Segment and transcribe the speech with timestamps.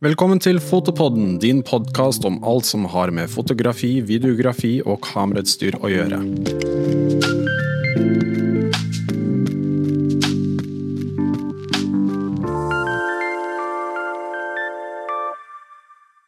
[0.00, 5.90] Velkommen til Fotopodden, din podkast om alt som har med fotografi, videografi og kamerautstyr å
[5.92, 6.20] gjøre.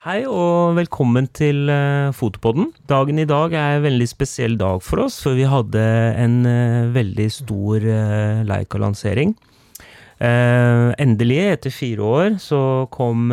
[0.04, 2.74] Hei og velkommen til uh, Fotopodden.
[2.92, 5.86] Dagen i dag er en veldig spesiell dag for oss, for vi hadde
[6.20, 9.32] en uh, veldig stor uh, Leica-lansering.
[10.22, 12.62] Uh, endelig, etter fire år, så
[12.94, 13.32] kom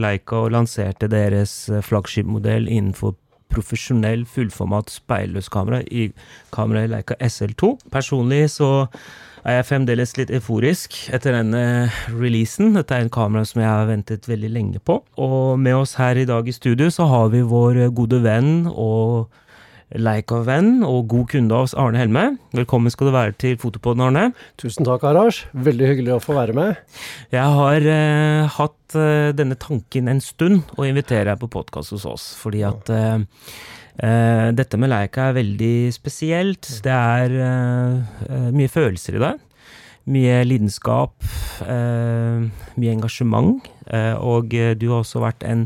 [0.00, 3.18] Leica og lanserte deres flaggskipmodell innenfor
[3.52, 6.08] profesjonell fullformat speilløs kamera i
[6.54, 7.76] kameraet Leica SL2.
[7.92, 8.88] Personlig så
[9.46, 11.62] er jeg fremdeles litt euforisk etter denne
[12.10, 12.74] releasen.
[12.74, 14.98] Dette er en kamera som jeg har ventet veldig lenge på.
[15.22, 19.28] Og med oss her i dag i studio så har vi vår gode venn og
[19.94, 22.24] Leica-venn og god kunde av oss, Arne Helme.
[22.56, 24.24] Velkommen skal du være til Fotopodden, Arne.
[24.58, 25.46] Tusen takk, Arash.
[25.54, 26.80] Veldig hyggelig å få være med.
[27.30, 32.06] Jeg har eh, hatt eh, denne tanken en stund å invitere deg på podkast hos
[32.16, 33.18] oss, fordi at eh,
[33.96, 36.68] Uh, dette med leika er veldig spesielt.
[36.84, 39.30] Det er uh, mye følelser i det.
[40.12, 41.14] Mye lidenskap,
[41.64, 43.64] mye engasjement.
[44.20, 45.64] og du har også vært en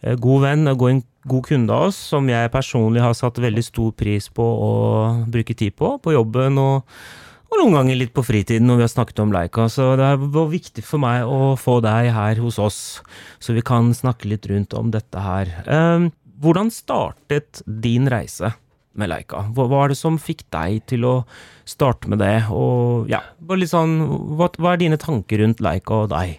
[0.00, 3.94] god venn og en god kunde av oss, som jeg personlig har satt veldig stor
[3.98, 4.74] pris på å
[5.28, 6.86] bruke tid på, på jobben og,
[7.48, 9.66] og noen ganger litt på fritiden når vi har snakket om Leica.
[9.72, 12.80] Så det var viktig for meg å få deg her hos oss,
[13.40, 15.52] så vi kan snakke litt rundt om dette her.
[16.38, 18.52] Hvordan startet din reise
[18.98, 19.46] med Leica?
[19.54, 21.14] Hva var det som fikk deg til å
[21.68, 22.44] starte med det?
[22.54, 23.24] Og ja,
[23.66, 23.96] sånn,
[24.36, 26.36] hva, hva, er dine tanker rundt Leica og deg?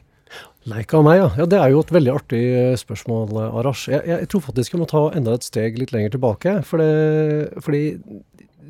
[0.68, 1.30] Leica av meg, ja.
[1.40, 1.46] ja.
[1.50, 3.88] Det er jo et veldig artig eh, spørsmål, eh, Arash.
[3.92, 6.58] Jeg, jeg, jeg tror faktisk jeg må ta enda et steg litt lenger tilbake.
[6.68, 7.84] For det, fordi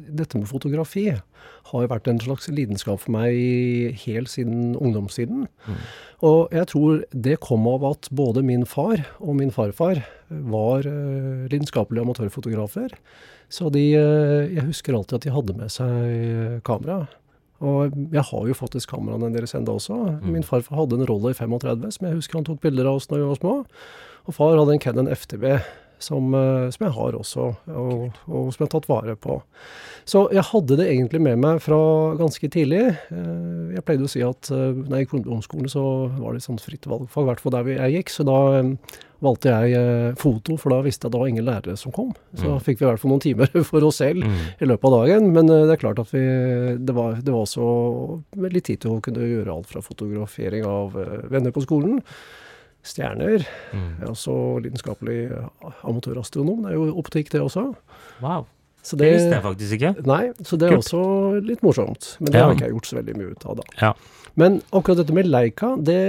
[0.09, 1.07] dette med fotografi
[1.69, 5.47] har jo vært en slags lidenskap for meg helt siden ungdomstiden.
[5.65, 5.81] Mm.
[6.29, 11.45] Og jeg tror det kom av at både min far og min farfar var uh,
[11.51, 12.95] lidenskapelige amatørfotografer.
[13.53, 17.03] Så de, uh, jeg husker alltid at de hadde med seg kamera.
[17.59, 19.97] Og jeg har jo faktisk kameraene deres enda også.
[20.20, 20.31] Mm.
[20.37, 23.23] Min farfar hadde en Roller 35 som jeg husker han tok bilder av oss når
[23.23, 23.53] vi var små.
[24.30, 25.45] Og far hadde en Canon FTB
[25.99, 29.42] som, uh, som jeg har også, og, og som jeg har tatt vare på.
[30.09, 31.77] Så jeg hadde det egentlig med meg fra
[32.17, 32.81] ganske tidlig.
[33.14, 35.83] Eh, jeg pleide å si at eh, når jeg gikk på ungdomsskolen, så
[36.15, 38.14] var det sånn fritt valgfag, i hvert fall der jeg gikk.
[38.14, 38.71] Så da eh,
[39.23, 42.11] valgte jeg foto, for da visste jeg at det var ingen lærere som kom.
[42.33, 42.59] Så mm.
[42.65, 44.43] fikk vi i hvert fall noen timer for oss selv mm.
[44.59, 45.31] i løpet av dagen.
[45.35, 46.25] Men det er klart at vi,
[46.80, 47.69] det, var, det var også
[48.49, 50.95] litt tid til å kunne gjøre alt fra fotografering av
[51.31, 51.99] venner på skolen
[52.85, 53.43] stjerner.
[53.73, 53.89] Mm.
[53.99, 55.19] Jeg er også lidenskapelig
[55.87, 56.63] amatørastronom.
[56.63, 57.65] Det er jo optikk, det også.
[58.23, 58.47] Wow.
[58.81, 59.93] Så det, det, visste jeg faktisk ikke.
[60.08, 60.87] Nei, så det er Kult.
[60.87, 62.13] også litt morsomt.
[62.21, 62.45] Men det ja.
[62.47, 63.67] har ikke jeg gjort så veldig mye ut av, da.
[63.81, 63.93] Ja.
[64.39, 66.02] Men akkurat dette med Leica, det,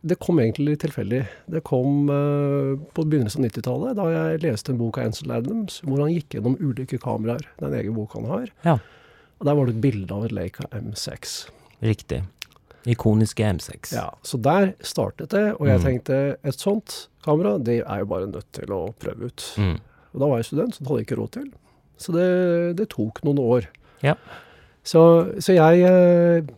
[0.00, 1.20] det kom egentlig litt tilfeldig.
[1.52, 5.80] Det kom uh, på begynnelsen av 90-tallet, da jeg leste en bok av Ansel Adams,
[5.84, 7.44] hvor han gikk gjennom ulike kameraer.
[7.60, 8.50] Den egen bok han har.
[8.64, 8.78] Ja.
[9.40, 11.36] Og der var det et bilde av et Leica M6.
[11.84, 12.22] Riktig.
[12.88, 13.92] Ikoniske M6.
[13.92, 15.84] Ja, så der startet det, og jeg mm.
[15.84, 19.48] tenkte et sånt kamera, det er jo bare nødt til å prøve ut.
[19.60, 19.76] Mm.
[20.14, 21.50] Og da var jeg student, så det hadde jeg ikke råd til.
[22.00, 22.30] Så det,
[22.80, 23.68] det tok noen år.
[24.04, 24.16] Ja.
[24.80, 25.02] Så,
[25.44, 26.48] så jeg, eh,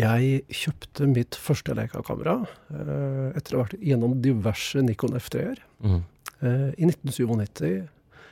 [0.00, 2.40] jeg kjøpte mitt første Leica-kamera
[2.72, 6.00] eh, etter å ha vært gjennom diverse Nikon F3-er mm.
[6.40, 7.82] Eh, i 1997,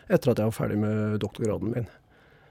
[0.08, 1.88] etter at jeg var ferdig med doktorgraden min.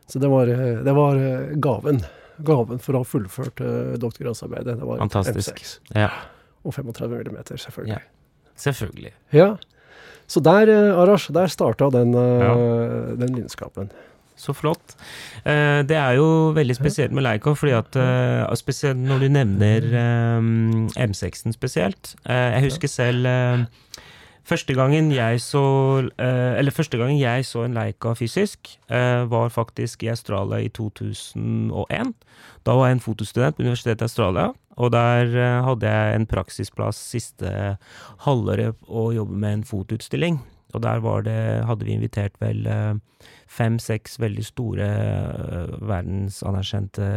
[0.05, 0.51] Så det var,
[0.85, 1.17] det var
[1.57, 2.03] gaven.
[2.45, 3.63] Gaven for å ha fullført
[3.97, 4.75] doktorgradsarbeidet.
[4.77, 5.57] Det var Fantastisk.
[5.57, 5.97] M6.
[5.97, 6.11] Ja.
[6.61, 7.97] Og 35 mm, selvfølgelig.
[7.97, 8.53] Ja.
[8.61, 9.15] Selvfølgelig.
[9.33, 9.49] Ja.
[10.27, 12.55] Så der, eh, Arash, der starta den, eh, ja.
[13.15, 13.89] den lidenskapen.
[14.37, 14.95] Så flott.
[15.43, 17.97] Eh, det er jo veldig spesielt med Leica, fordi at
[18.59, 19.89] spesielt når du nevner
[20.93, 22.15] M6-en spesielt.
[22.27, 23.27] Jeg husker selv
[24.47, 30.11] Første gangen jeg så Eller første gangen jeg så en Leica fysisk, var faktisk i
[30.13, 32.13] Australia i 2001.
[32.63, 34.53] Da var jeg en fotostudent på Universitetet i Australia.
[34.77, 37.49] Og der eh, hadde jeg en praksisplass siste
[38.25, 40.39] halvåret å jobbe med en fotoutstilling.
[40.75, 42.95] Og der det, hadde vi invitert vel eh,
[43.47, 47.09] fem-seks veldig store eh, verdensanerkjente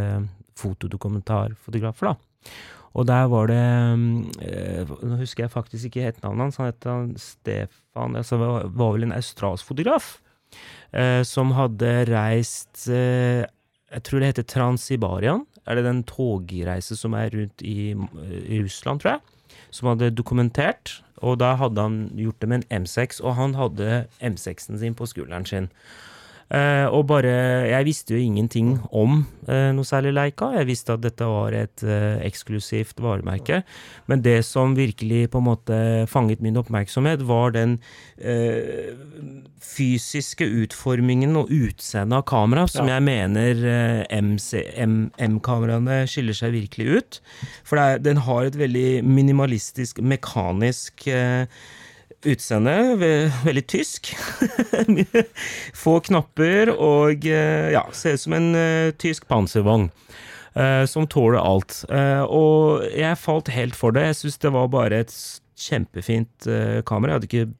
[0.60, 2.50] fotodokumentarfotografer, da.
[2.98, 3.66] Og der var det
[5.06, 6.56] Nå husker jeg faktisk ikke het navnet hans.
[6.58, 10.18] Han het Stefan altså var vel en australsk fotograf.
[11.22, 17.62] som hadde reist Jeg tror det heter Transibarian er det den togreise som er rundt
[17.62, 17.94] i
[18.58, 19.20] Russland, tror jeg,
[19.70, 21.00] som hadde dokumentert.
[21.20, 25.06] Og da hadde han gjort det med en M6, og han hadde M6-en sin på
[25.06, 25.68] skulderen sin.
[26.50, 27.30] Eh, og bare
[27.70, 30.48] Jeg visste jo ingenting om eh, noe særlig Leica.
[30.58, 33.60] Jeg visste at dette var et eh, eksklusivt varemerke.
[34.10, 35.78] Men det som virkelig på en måte
[36.10, 37.76] fanget min oppmerksomhet, var den
[38.18, 38.90] eh,
[39.62, 42.98] fysiske utformingen og utseendet av kamera, som Ja.
[42.98, 47.20] jeg mener M-kameraene skiller seg virkelig ut.
[47.62, 51.46] For er, den har et veldig minimalistisk, mekanisk eh,
[52.28, 52.74] utseende.
[53.44, 54.12] Veldig tysk.
[55.82, 59.90] Få knapper og eh, ja, ser ut som en eh, tysk panservogn.
[60.54, 61.84] eh, som tåler alt.
[62.28, 64.08] Og jeg falt helt for det.
[64.10, 65.16] Jeg syns det var bare et
[65.60, 66.48] kjempefint
[66.88, 67.12] kamera.
[67.12, 67.50] Jeg hadde ikke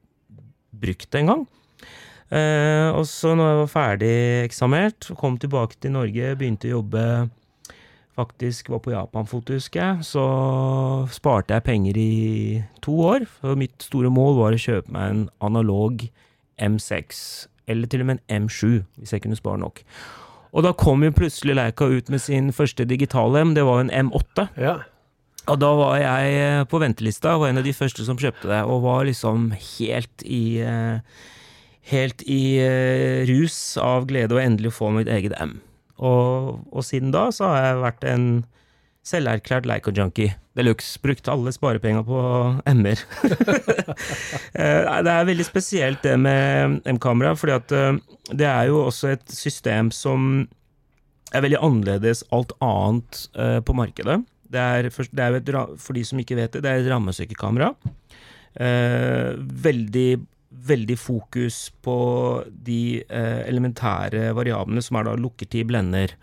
[0.81, 1.45] brukt det engang.
[2.31, 4.15] Og så når jeg var ferdig
[4.45, 7.03] eksamert, kom tilbake til Norge, begynte å jobbe
[8.15, 10.07] Faktisk var på Japan-foto, husker jeg.
[10.11, 10.23] Så
[11.15, 13.25] sparte jeg penger i to år.
[13.39, 16.03] For mitt store mål var å kjøpe meg en analog
[16.61, 17.21] M6.
[17.71, 19.83] Eller til og med en M7, hvis jeg kunne spare nok.
[20.51, 23.53] Og da kom jo plutselig Leica ut med sin første digitale M.
[23.55, 24.49] Det var en M8.
[24.59, 24.81] Ja.
[25.49, 28.61] Og da var jeg eh, på ventelista, var en av de første som kjøpte det,
[28.67, 31.21] og var liksom helt i eh,
[31.89, 35.55] Helt i eh, rus av glede å endelig få mitt eget M.
[36.01, 38.25] Og, og siden da så har jeg vært en
[39.07, 40.99] selverklært Leica-junkie de luxe.
[41.01, 42.21] Brukt alle sparepenger på
[42.73, 43.05] M-er.
[44.51, 47.99] Eh, det er veldig spesielt det med M-kamera, at eh,
[48.35, 50.43] det er jo også et system som
[51.31, 54.19] er veldig annerledes alt annet eh, på markedet.
[54.51, 56.91] Det er, for, det er et, for de som ikke vet det, det er et
[56.91, 57.71] rammestykkekamera.
[59.65, 60.09] Veldig,
[60.51, 61.97] veldig fokus på
[62.51, 66.15] de eh, elementære variablene, som er da lukkertid, blender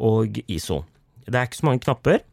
[0.00, 0.82] og ISO.
[1.24, 2.24] Det er ikke så mange knapper.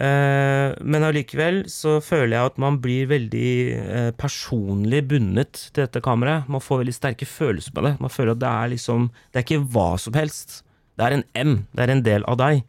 [0.00, 6.00] Eh, men allikevel så føler jeg at man blir veldig eh, personlig bundet til dette
[6.04, 6.48] kameraet.
[6.48, 7.96] Man får veldig sterke følelser på det.
[8.00, 10.62] Man føler at det er liksom Det er ikke hva som helst.
[10.96, 11.54] Det er en M.
[11.72, 12.64] Det er en del av deg.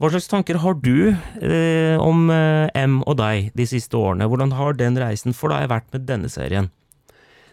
[0.00, 4.26] Hva slags tanker har du eh, om eh, M og deg de siste årene?
[4.32, 6.70] Hvordan har den reisen for deg vært med denne serien?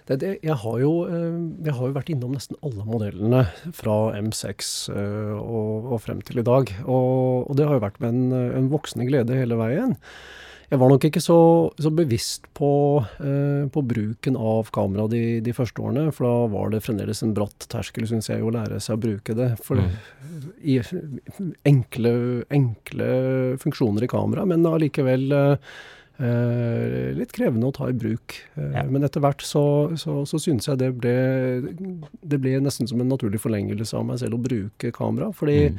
[0.08, 1.38] Det, det, jeg, har jo, eh,
[1.68, 3.44] jeg har jo vært innom nesten alle modellene
[3.76, 6.72] fra M6 eh, og, og frem til i dag.
[6.86, 9.98] Og, og det har jo vært med en, en voksende glede hele veien.
[10.68, 11.38] Jeg var nok ikke så,
[11.80, 12.70] så bevisst på,
[13.24, 17.36] eh, på bruken av kamera de, de første årene, for da var det fremdeles en
[17.36, 19.54] bratt terskel, syns jeg, å lære seg å bruke det.
[19.64, 19.80] For
[20.64, 20.80] i
[21.68, 22.16] enkle,
[22.52, 23.12] enkle
[23.64, 25.97] funksjoner i kamera, men allikevel eh, Eh,
[27.18, 28.40] litt krevende å ta i bruk.
[28.58, 28.84] Eh, Ja.
[28.90, 29.64] Men etter hvert så,
[29.98, 31.16] så, så synes jeg det ble,
[32.26, 35.32] det ble nesten som en naturlig forlengelse av meg selv å bruke kamera.
[35.36, 35.78] Fordi Mm.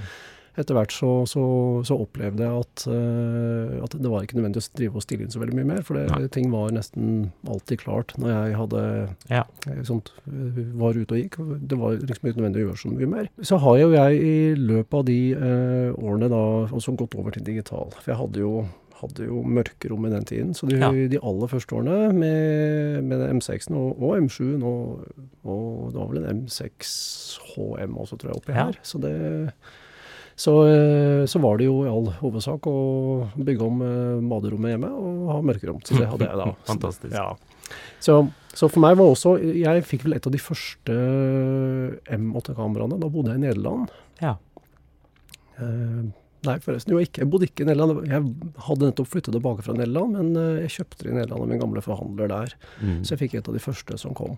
[0.58, 1.42] etter hvert så, så,
[1.86, 5.30] så opplevde jeg at, eh, at det var ikke nødvendig å drive og stille inn
[5.30, 5.82] så veldig mye mer.
[5.86, 8.82] For det, ting var nesten alltid klart når jeg hadde
[9.30, 9.44] Ja.
[9.68, 11.38] eh, sånt, eh, var ute og gikk.
[11.68, 13.28] Det var liksom ikke nødvendig å gjøre så mye mer.
[13.42, 16.42] Så har jo jeg i løpet av de eh, årene da
[16.74, 17.90] også gått over til digital.
[18.02, 18.66] For jeg hadde jo
[19.00, 20.54] hadde jo mørkerom i den tiden.
[20.58, 20.90] Så de, Ja.
[20.92, 25.04] de aller første årene med, med M6-en og, og M7-en og,
[25.44, 28.64] og det var vel en M6HM også, tror jeg, oppi Ja.
[28.68, 28.80] her.
[28.82, 29.14] Så det
[30.38, 32.74] så, eh, så var det jo i all hovedsak å
[33.42, 35.80] bygge om eh, baderommet hjemme og ha mørkerom.
[35.82, 36.44] Så det hadde jeg da.
[36.70, 37.14] Fantastisk.
[37.16, 37.32] Ja.
[37.98, 38.20] Så,
[38.54, 40.94] så for meg var også Jeg fikk vel et av de første
[42.14, 43.00] M8-kameraene.
[43.02, 43.90] Da bodde jeg i Nederland.
[44.22, 44.36] Ja.
[45.58, 46.06] Eh,
[46.46, 46.92] nei, forresten.
[46.94, 47.22] Jo, ikke.
[47.24, 48.06] Jeg bodde ikke i Nederland.
[48.06, 48.22] Jeg
[48.68, 51.58] hadde nettopp flyttet tilbake fra Nederland, men eh, jeg kjøpte det i Nederland av min
[51.62, 52.54] gamle forhandler der.
[52.82, 53.00] Mm.
[53.04, 54.36] Så jeg fikk et av de første som kom.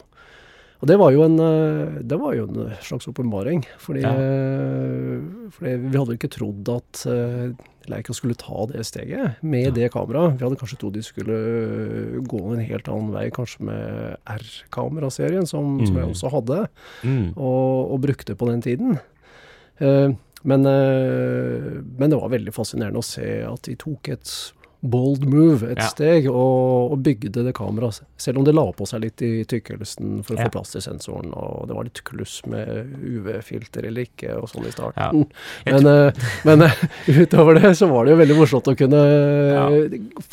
[0.80, 3.66] Og det var jo en, eh, det var jo en slags åpenbaring.
[3.78, 4.14] Fordi, Ja.
[4.16, 5.20] eh,
[5.52, 7.52] fordi vi hadde ikke trodd at eh,
[7.90, 10.38] Leica skulle ta det steget med det kameraet.
[10.38, 15.46] Vi hadde kanskje trodd de skulle eh, gå en helt annen vei, kanskje med R-kameraserien,
[15.46, 16.14] som, som jeg Mm.
[16.14, 16.68] også hadde
[17.04, 17.32] Mm.
[17.36, 18.98] og, og brukte på den tiden.
[19.80, 24.32] Eh, men, eh, men det var veldig fascinerende å se at de tok et
[24.82, 25.88] bold move, et Ja.
[25.88, 28.00] steg, og, og bygde det kameraet.
[28.16, 30.44] Selv om det la på seg litt i tykkelsen for å Ja.
[30.48, 32.68] få plass til sensoren, og det var litt kluss med
[33.04, 34.72] UV-filter eller ikke, og sånn i Ja.
[34.72, 35.26] starten.
[35.66, 36.12] Jeg Men, eh,
[36.44, 36.72] men eh,
[37.26, 39.00] utover det så var det jo veldig morsomt å kunne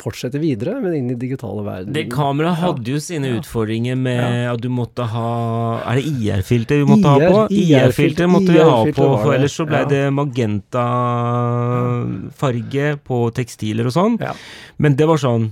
[0.00, 1.92] fortsette videre, men inn i digitale verden.
[1.92, 2.72] Det kameraet Ja.
[2.72, 7.18] hadde jo sine utfordringer med at du måtte ha Er det IR-filter du måtte ha
[7.18, 7.48] på?
[7.52, 9.84] IR-filter måtte vi ha på, for ellers så ble ja.
[9.84, 10.10] det
[11.68, 14.16] magenta-farge på tekstiler og sånn.
[14.22, 14.32] Ja.
[14.78, 15.50] Men det var sånn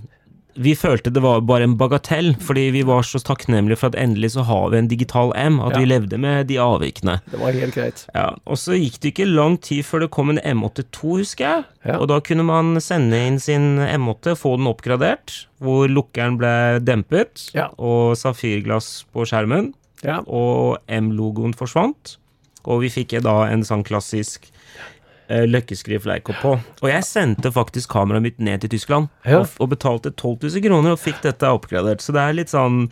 [0.58, 4.30] vi følte det var bare en bagatell, fordi vi var så takknemlige for at endelig
[4.32, 5.80] så har vi en digital M, at Ja.
[5.82, 7.20] vi levde med de avvikene.
[7.30, 8.06] Det var helt greit.
[8.14, 11.64] Ja, Og så gikk det ikke lang tid før det kom en M82, husker jeg.
[11.84, 11.98] Ja.
[11.98, 17.50] Og da kunne man sende inn sin M8, få den oppgradert, hvor lukkeren ble dempet,
[17.52, 17.68] Ja.
[17.78, 19.74] og safirglass på skjermen.
[20.02, 20.20] Ja.
[20.26, 22.16] og M-logoen forsvant.
[22.64, 24.50] Og vi fikk da en sånn klassisk
[25.30, 26.54] uh, løkkeskrift Leica på.
[26.82, 29.40] Og jeg sendte faktisk kameraet mitt ned til Tyskland Ja.
[29.40, 32.00] og, og betalte 12 000 kroner og fikk dette oppgradert.
[32.04, 32.86] Så det er litt sånn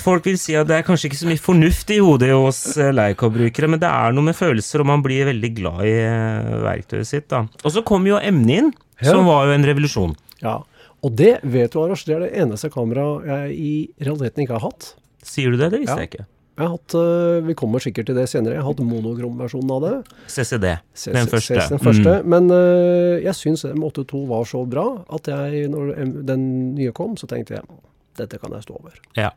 [0.00, 2.62] Folk vil si at det er kanskje ikke så mye fornuft i hodet hos
[2.96, 7.10] leikoppbrukere, men det er noe med følelser, og man blir veldig glad i eh, verktøyet
[7.10, 7.26] sitt.
[7.28, 7.42] da.
[7.60, 8.70] Og så kom jo emnet inn,
[9.02, 9.10] Ja.
[9.10, 10.14] som var jo en revolusjon.
[10.40, 10.62] Ja.
[11.04, 13.72] Og det vet du, Arash, det er det eneste kameraet jeg i
[14.06, 14.94] realiteten ikke har hatt.
[15.26, 15.68] Sier du det?
[15.74, 16.06] Det visste Ja.
[16.06, 16.26] jeg ikke.
[16.54, 18.54] Jeg har hatt, øh, Vi kommer sikkert til det senere.
[18.54, 19.94] Jeg har hatt monokromversjonen av det.
[20.30, 20.68] CCD.
[21.10, 21.54] Den første.
[21.58, 22.12] CCD, Den første.
[22.22, 22.28] Mm.
[22.30, 24.84] Men uh, jeg syns M82 var så bra
[25.18, 25.94] at jeg, når
[26.28, 26.44] den
[26.76, 27.66] nye kom, så tenkte jeg
[28.20, 28.94] dette kan jeg stå over.
[29.18, 29.32] Ja.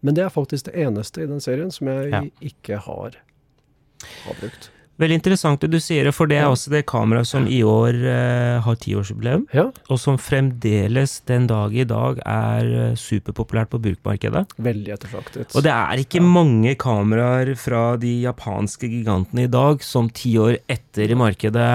[0.00, 2.22] Men det er faktisk det eneste i den serien som jeg Ja.
[2.40, 3.18] ikke har,
[4.24, 4.70] har brukt.
[5.00, 8.58] Veldig interessant det du sier, for det er også det kameraet som i år eh,
[8.62, 14.44] har tiårsjubileum, Ja, og som fremdeles den dag i dag er eh, superpopulært på brukmarkedet.
[14.58, 15.56] veldig ettertraktet.
[15.56, 20.58] Og det er ikke mange kameraer fra de japanske gigantene i dag som ti år
[20.70, 21.68] etter i markedet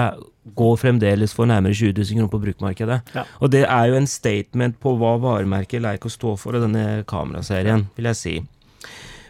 [0.56, 3.00] går fremdeles for nærmere 20 000 kroner på brukmarkedet.
[3.14, 3.24] Ja.
[3.42, 7.84] Og det er jo en statement på hva varemerket Leico står for i denne kameraserien,
[7.98, 8.36] vil jeg si.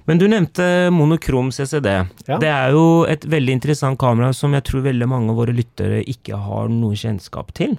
[0.08, 1.90] Men du nevnte monokrom CCD.
[2.24, 2.38] Ja.
[2.40, 6.00] Det er jo et veldig interessant kamera som jeg tror veldig mange av våre lyttere
[6.08, 7.76] ikke har noe kjennskap til.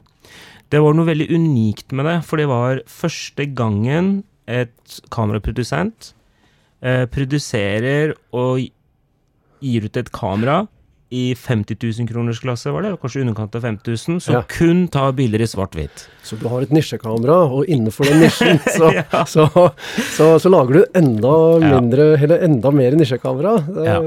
[0.69, 4.19] Det var noe veldig unikt med det, for det var første gangen
[4.49, 6.11] et kameraprodusent
[6.85, 8.61] eh, produserer og
[9.59, 10.63] gir ut et kamera
[11.09, 12.91] i 50 000 kroners klasse, var det?
[13.01, 14.41] Kanskje underkant av 50 000, som Ja.
[14.47, 16.03] kun tar bilder i svart-hvitt.
[16.21, 19.23] Så du har et nisjekamera, og innenfor den nisjen så, Ja.
[19.25, 19.47] så,
[20.13, 21.33] så, så lager du enda
[21.65, 21.79] Ja.
[21.81, 23.55] eller enda mer nisjekamera.
[23.57, 23.97] Det,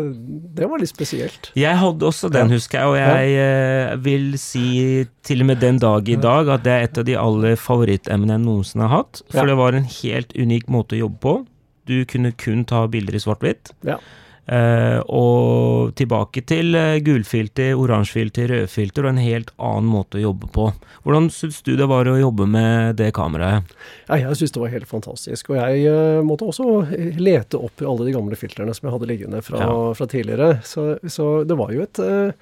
[0.61, 1.51] det var litt spesielt.
[1.59, 5.79] Jeg hadde også den, husker jeg, og jeg eh, vil si til og med den
[5.83, 9.25] dag i dag at det er et av de aller favorittemnene jeg noensinne har hatt.
[9.35, 11.35] For det var en helt unik måte å jobbe på.
[11.91, 13.75] Du kunne kun ta bilder i svart-hvitt.
[13.83, 13.99] Ja.
[14.43, 20.49] Eh, og tilbake til uh, gulfilter, oransjefilter, rødfilter og en helt annen måte å jobbe
[20.51, 20.65] på.
[21.05, 23.71] Hvordan syns du det var å jobbe med det kameraet?
[24.09, 25.53] Ja, jeg syns det var helt fantastisk.
[25.55, 26.67] Og jeg eh, måtte også
[27.23, 29.79] lete opp i alle de gamle filtrene som jeg hadde liggende fra, Ja.
[29.95, 30.57] fra tidligere.
[30.67, 32.35] Så, så det var jo et eh,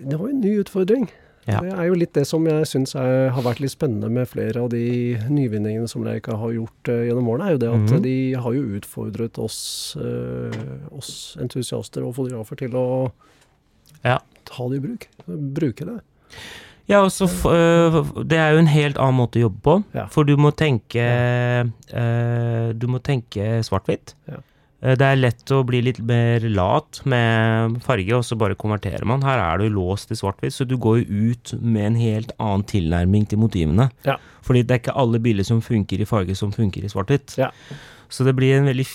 [0.00, 1.10] Det var en ny utfordring.
[1.46, 1.60] Ja.
[1.62, 4.70] Det er jo litt det som jeg syns har vært litt spennende med flere av
[4.72, 8.02] de nyvinningene som Leica har gjort uh, gjennom årene, er jo det at mm.
[8.02, 9.58] de har jo utfordret oss,
[10.00, 10.50] uh,
[10.90, 12.86] oss entusiaster og fotografer til å
[14.02, 14.18] Ja.
[14.44, 15.06] ta det i bruk.
[15.26, 16.00] Bruke det.
[16.86, 19.72] Ja, også, f- øh, det er jo en helt annen måte å jobbe på.
[19.94, 20.04] Ja.
[20.06, 21.02] For du må tenke
[22.78, 24.14] Du må tenke svart-hvitt.
[24.30, 24.38] Ja.
[24.82, 29.04] Eh, Det er lett å bli litt mer lat med farge, og så bare konverterer
[29.08, 29.22] man.
[29.22, 32.64] Her er du låst i svart-hvitt, så du går jo ut med en helt annen
[32.64, 33.90] tilnærming til motivene.
[34.04, 34.18] Ja.
[34.46, 37.38] Fordi det er ikke alle bilder som funker i farge, som funker i svart-hvitt.
[37.40, 37.50] Ja.
[38.08, 38.86] Så det blir en veldig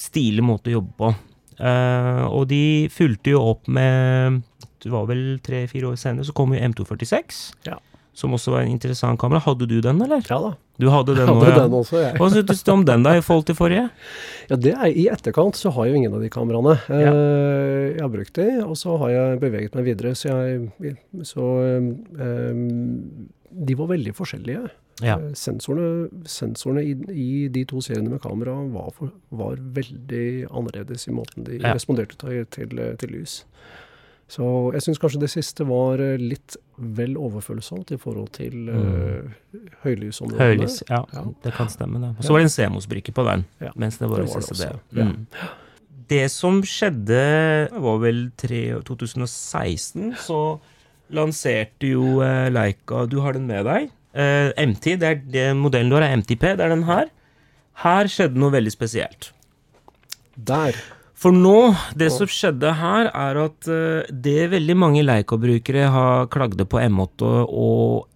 [0.00, 1.12] stilig måte å jobbe på.
[1.60, 4.38] Uh, og de fulgte jo opp med
[4.80, 7.40] Det var vel tre-fire år senere, så kom jo M246.
[7.66, 7.76] Ja.
[8.20, 9.40] Som også var en interessant kamera.
[9.46, 10.20] Hadde du den, eller?
[10.28, 10.50] Ja da.
[10.80, 11.60] Du hadde den hadde også, ja.
[11.64, 12.12] den også, jeg.
[12.20, 13.86] Hva syntes du om den, da, i forhold til forrige?
[14.50, 16.76] Ja, det er, I etterkant så har jeg jo ingen av de kameraene.
[16.88, 17.10] Ja.
[17.12, 20.14] Eh, jeg har brukt de, og så har jeg beveget meg videre.
[20.16, 20.94] Så, jeg,
[21.28, 21.90] så um,
[23.50, 24.70] de var veldig forskjellige.
[25.04, 25.16] Ja.
[25.16, 31.08] Eh, Sensorene, sensorene i, i de to seriene med kamera var, for, var veldig annerledes
[31.08, 31.72] i måten de Ja.
[31.76, 33.40] responderte til, til, til lys.
[34.30, 34.46] Så
[34.76, 39.32] jeg syns kanskje det siste var eh, litt vel overfølsomt i forhold til uh,
[39.82, 40.38] høylysområdene.
[40.38, 40.44] Mm.
[40.44, 40.76] Høylys.
[40.88, 41.24] Ja, Ja.
[41.44, 42.12] det kan stemme, det.
[42.24, 44.70] Så var det en CMOS-brikke på den, Ja, mens det var det var det.
[44.94, 45.08] Ja.
[45.08, 45.26] Mm.
[46.10, 47.24] Det som skjedde,
[47.70, 50.60] var vel tre, 2016, så
[51.10, 53.90] lanserte jo uh, Leica Du har den med deg.
[54.14, 56.54] Uh, MT, det er det modellen du har, er MTP.
[56.54, 57.10] Det er den her.
[57.82, 59.32] Her skjedde noe veldig spesielt.
[60.38, 60.78] Der.
[61.20, 66.64] For nå, det som skjedde her, er at eh, det veldig mange Leica-brukere har klagde
[66.64, 68.06] på M8 og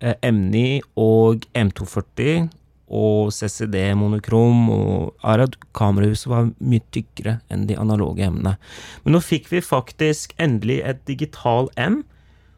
[0.00, 0.62] eh, M9
[0.96, 2.48] og M240
[2.96, 8.56] og CCD monokrom, og er at kamerahuset var mye tykkere enn de analoge M-ene.
[9.04, 12.00] Men nå fikk vi faktisk endelig et digital M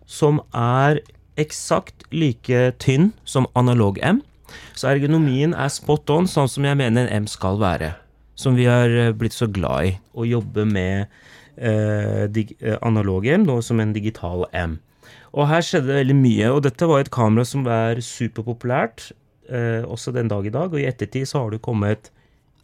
[0.06, 1.02] som er
[1.40, 4.22] eksakt like tynn som analog M.
[4.78, 7.96] Så ergonomien er spot on, sånn som jeg mener en M skal være.
[8.38, 9.94] Som vi har eh, blitt så glad i.
[10.14, 11.08] Å jobbe med
[11.56, 14.78] eh, eh, M nå som en digital M.
[15.34, 19.10] Og her skjedde det veldig mye, og dette var et kamera som var superpopulært
[19.50, 20.72] eh, også den dag i dag.
[20.72, 22.12] Og i ettertid så har det kommet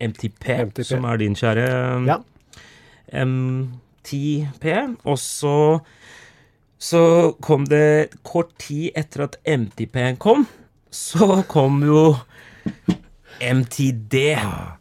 [0.01, 0.87] MTP, MTP.
[0.87, 2.21] som er din kjære eh, Ja.
[3.15, 4.73] M10P.
[5.05, 5.57] Og så
[6.85, 10.43] så kom det kort tid etter at MTP-en kom,
[10.93, 12.01] så kom jo
[13.41, 14.15] MTD,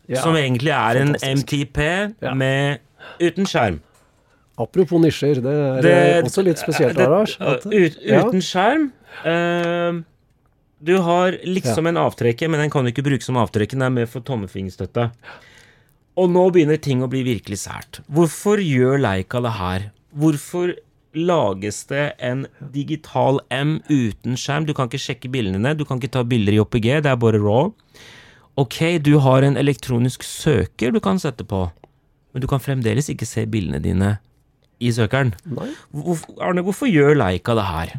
[0.07, 0.22] Ja.
[0.22, 1.79] som egentlig er en MTP
[2.22, 2.33] Ja.
[2.33, 2.79] med,
[3.19, 3.79] uten skjerm.
[4.57, 7.38] Apropos nisjer, det er Det- også litt spesielt, det- Arash.
[7.41, 8.24] at- Ut, Ja.
[8.24, 8.91] uten skjerm.
[9.25, 10.03] Uh,
[10.83, 13.72] du har liksom en avtrekker, men den kan du ikke bruke som avtrekker.
[13.72, 15.12] Den er med for tommefingerstøtte.
[16.15, 18.01] Og nå begynner ting å bli virkelig sært.
[18.12, 19.91] Hvorfor gjør Leica det her?
[20.15, 20.75] Hvorfor
[21.15, 24.65] lages det en digital M uten skjerm?
[24.67, 27.15] Du kan ikke sjekke bildene dine, du kan ikke ta bilder i OPG, det er
[27.15, 27.74] bare raw.
[28.57, 31.63] Ok, du har en elektronisk søker du kan sette på,
[32.33, 34.17] men du kan fremdeles ikke se bildene dine
[34.83, 35.33] i søkeren.
[35.45, 35.72] Nei.
[35.93, 37.95] Hvorf- Arne, hvorfor gjør Leica det her?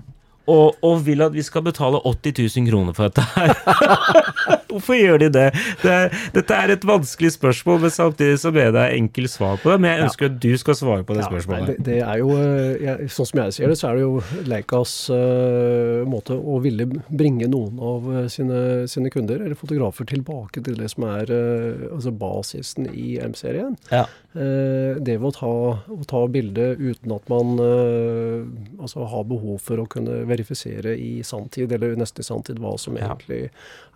[0.50, 3.54] Og, og vil at vi skal betale 80 000 kroner for dette her.
[4.74, 5.48] hvorfor gjør de det?
[5.82, 5.96] det
[6.34, 9.78] dette er et vanskelig spørsmål, men samtidig så ber jeg enkelt svar på det.
[9.82, 11.68] Men jeg ønsker at du skal svare på det Ja, spørsmålet.
[11.68, 14.04] nei, det, det er jo, eh, jeg, Sånn som jeg ser det, så er det
[14.04, 18.60] jo Leikas uh, måte å ville bringe noen av eh, sine,
[18.90, 23.78] sine kunder, eller fotografer, tilbake til det som er uh, altså basisen i M-serien.
[23.92, 24.06] Ja.
[24.34, 25.54] Uh, det ved å ta,
[25.94, 31.72] å ta bildet uten at man altså har behov for å kunne verifisere i sanntid,
[31.72, 33.46] eller nesten i sanntid, hva som egentlig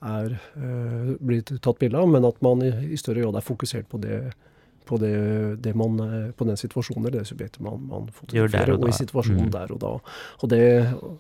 [0.01, 3.91] er uh, blitt tatt bilde av, men at man i, i større grad er fokusert
[3.91, 4.29] på det
[4.89, 5.11] på, det,
[5.61, 8.97] det man, eh, på den situasjonen eller det subjektet man, man fotograferer, og og, i
[8.97, 9.51] situasjonen Mm.
[9.53, 9.91] der og da.
[10.41, 10.61] Og det,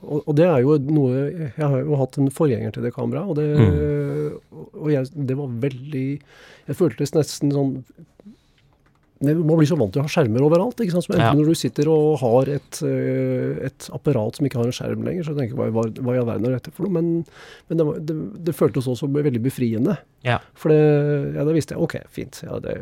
[0.00, 3.28] og, og det er jo noe Jeg har jo hatt en forgjenger til det kameraet,
[3.28, 4.40] og det, Mm.
[4.72, 6.06] og jeg, det var veldig
[6.68, 7.74] Jeg føltes nesten sånn
[9.20, 10.78] man blir så vant til å ha skjermer overalt.
[10.78, 11.08] ikke sant?
[11.18, 11.32] Ja.
[11.34, 15.26] Når du sitter og har et, eh, et apparat som ikke har en skjerm lenger,
[15.26, 16.94] så tenker jeg hva, hva, i all verden er dette for noe?
[17.00, 17.26] Men,
[17.68, 19.98] men det, det, det føltes også veldig befriende.
[20.26, 20.38] Ja.
[20.54, 22.40] For det, ja, da visste jeg ok, fint.
[22.46, 22.78] Ja, det,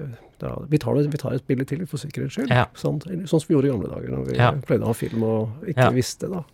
[0.68, 2.52] vi, tar det, vi tar et bilde til for sikkerhets skyld.
[2.76, 3.08] Sant?
[3.08, 5.90] Sånn som vi gjorde i gamle dager, når vi pleide å ha film og ikke
[5.96, 6.28] visste.
[6.32, 6.44] da.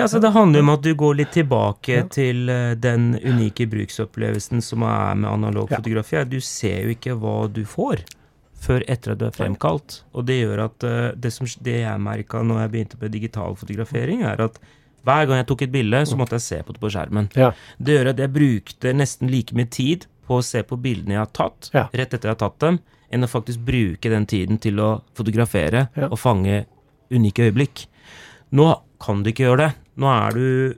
[0.00, 4.64] Ja, så Det handler om at du går litt tilbake til eh, den unike bruksopplevelsen
[4.64, 6.24] som er med analog fotografi.
[6.24, 8.06] Du ser jo ikke hva du får
[8.60, 10.00] før etter at du er fremkalt.
[10.16, 13.56] Og det gjør at eh, det, som, det jeg merka når jeg begynte med digital
[13.58, 14.58] fotografering, er at
[15.06, 17.28] hver gang jeg tok et bilde, så måtte jeg se på det på skjermen.
[17.38, 17.52] Ja.
[17.78, 21.22] Det gjør at jeg brukte nesten like mye tid på å se på bildene jeg
[21.22, 21.84] har tatt, Ja.
[21.94, 22.80] rett etter jeg har tatt dem,
[23.14, 26.08] enn å faktisk bruke den tiden til å fotografere Ja.
[26.10, 26.64] og fange
[27.14, 27.86] unike øyeblikk.
[28.50, 28.66] Nå
[28.98, 29.72] kan du ikke gjøre det.
[29.96, 30.74] Nå er du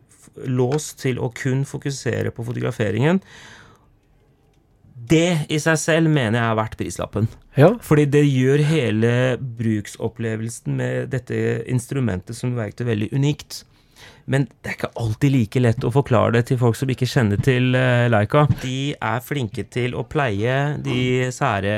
[0.46, 3.22] låst til å kun fokusere på fotograferingen.
[5.08, 7.28] Det i seg selv mener jeg er verdt prislappen.
[7.58, 7.72] Ja.
[7.82, 13.62] Fordi det gjør hele bruksopplevelsen med dette instrumentet som verktøy veldig unikt.
[14.28, 17.40] Men det er ikke alltid like lett å forklare det til folk som ikke kjenner
[17.40, 18.44] til uh, Leica.
[18.60, 21.00] De er flinke til å pleie de
[21.34, 21.76] sære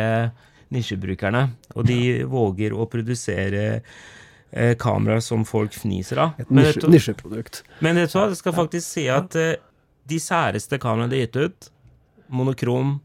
[0.74, 6.34] nisjebrukerne, og de våger å produsere uh, kameraer som folk fniser av.
[6.42, 7.62] Et Men nisje, nisjeprodukt.
[7.78, 9.54] men vet du hva, jeg skal faktisk si at eh,
[10.10, 11.70] de særeste kameraene de har gitt ut,
[12.34, 12.96] monokrom,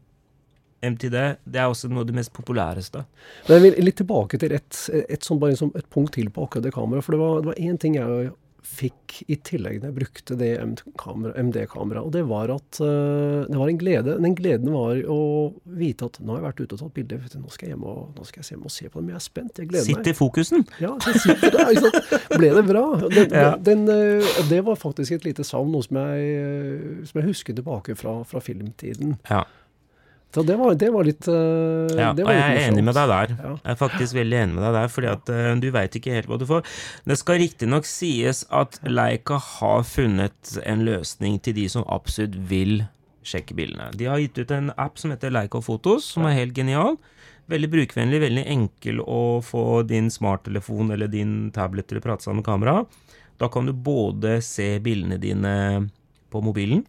[0.94, 3.04] MTD, det er også noe av det mest populæreste.
[3.48, 6.46] Men jeg vil litt tilbake til et, et, sånt, bare liksom et punkt til på
[6.46, 7.06] akkurat det kameraet.
[7.06, 8.32] For det var, det var én ting jeg
[8.66, 12.02] fikk i tillegg når jeg brukte det MD-kameraet.
[12.02, 14.16] Og det var at eh, det var en glede.
[14.22, 15.18] Den gleden var å
[15.78, 17.22] vite at nå har jeg vært ute og tatt bilder.
[17.22, 19.12] Du, nå skal jeg hjem og, nå skal jeg hjem og se på dem.
[19.12, 19.60] Jeg er spent.
[19.62, 20.00] Jeg gleder meg.
[20.02, 20.66] Sitter fokusen?
[20.82, 22.16] Ja, så sitter der, sant?
[22.34, 22.86] Ble det bra?
[23.16, 23.52] Den, Ja.
[23.60, 27.56] den, eh, det var faktisk et lite savn, noe som jeg, eh, som jeg husker
[27.56, 29.16] tilbake fra, fra filmtiden.
[29.30, 29.44] Ja.
[30.34, 32.96] Så det var, det var litt uh, Ja, det og var jeg er enig med
[32.98, 33.30] deg der.
[33.38, 33.52] Ja.
[33.54, 36.28] Jeg er faktisk veldig enig med deg der, fordi at uh, du veit ikke helt
[36.28, 36.66] hva du får.
[37.08, 42.82] Det skal riktignok sies at Leica har funnet en løsning til de som absolutt vil
[43.26, 43.90] sjekke bildene.
[43.96, 46.98] De har gitt ut en app som heter Leica Fotos, som er helt genial.
[47.50, 52.42] Veldig brukervennlig, veldig enkel å få din smarttelefon eller din tablet til å prate sammen
[52.42, 52.80] med kamera.
[53.40, 55.54] Da kan du både se bildene dine
[56.32, 56.84] på mobilen,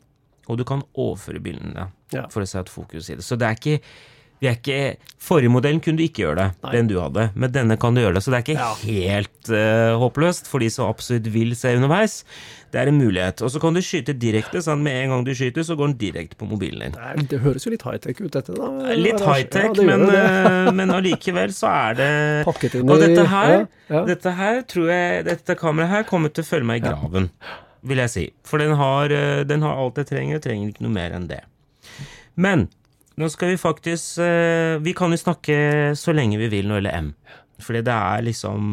[0.47, 2.27] og du kan overføre bildene Ja.
[2.31, 3.23] for å sette fokus i det.
[3.27, 3.81] Så det er ikke
[4.39, 6.71] vi er ikke, Forrige modellen kunne du ikke gjøre det, Nei.
[6.75, 7.23] den du hadde.
[7.33, 8.21] Men denne kan du gjøre det.
[8.21, 8.73] Så det er ikke Ja.
[8.85, 12.19] helt uh, håpløst for de som absolutt vil se underveis.
[12.71, 13.41] Det er en mulighet.
[13.41, 14.61] Og så kan du skyte direkte.
[14.61, 16.91] sånn Med en gang du skyter, så går den direkte på mobilen din.
[17.17, 18.53] Det, det høres jo litt high-tech ut, dette.
[18.53, 18.69] da.
[18.93, 23.49] Litt high-tech, ja, men, eh, men allikevel så er det Pakket inn Og dette her,
[23.57, 24.05] ja, ja.
[24.05, 27.31] dette her tror jeg Dette kameraet her kommer til å følge meg i graven,
[27.87, 28.25] vil jeg si.
[28.47, 31.29] For den har, eh, den har alt jeg trenger, og trenger ikke noe mer enn
[31.31, 31.43] det.
[32.35, 32.67] Men
[33.17, 35.55] nå skal vi faktisk eh, Vi kan jo snakke
[35.97, 37.13] så lenge vi vil det gjelder M.
[37.57, 38.65] Fordi det er liksom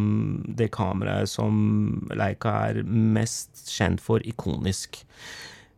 [0.58, 1.54] det kameraet som
[2.12, 5.00] Leica er mest kjent for ikonisk.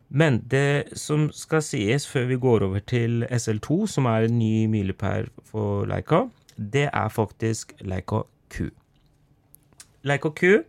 [0.08, 4.66] Men det som skal sies før vi går over til SL2, som er en ny
[4.70, 6.24] milepæl for Leica,
[6.56, 8.70] det er faktisk Leica Q.
[10.06, 10.62] Leica Q,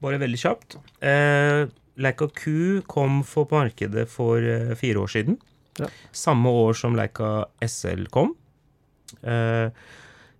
[0.00, 0.78] bare veldig kjapt.
[1.00, 1.64] Eh,
[2.00, 5.40] Leica Q kom for på markedet for eh, fire år siden.
[5.80, 5.88] Ja.
[6.12, 8.34] Samme år som Leica SL kom.
[9.22, 9.68] Eh,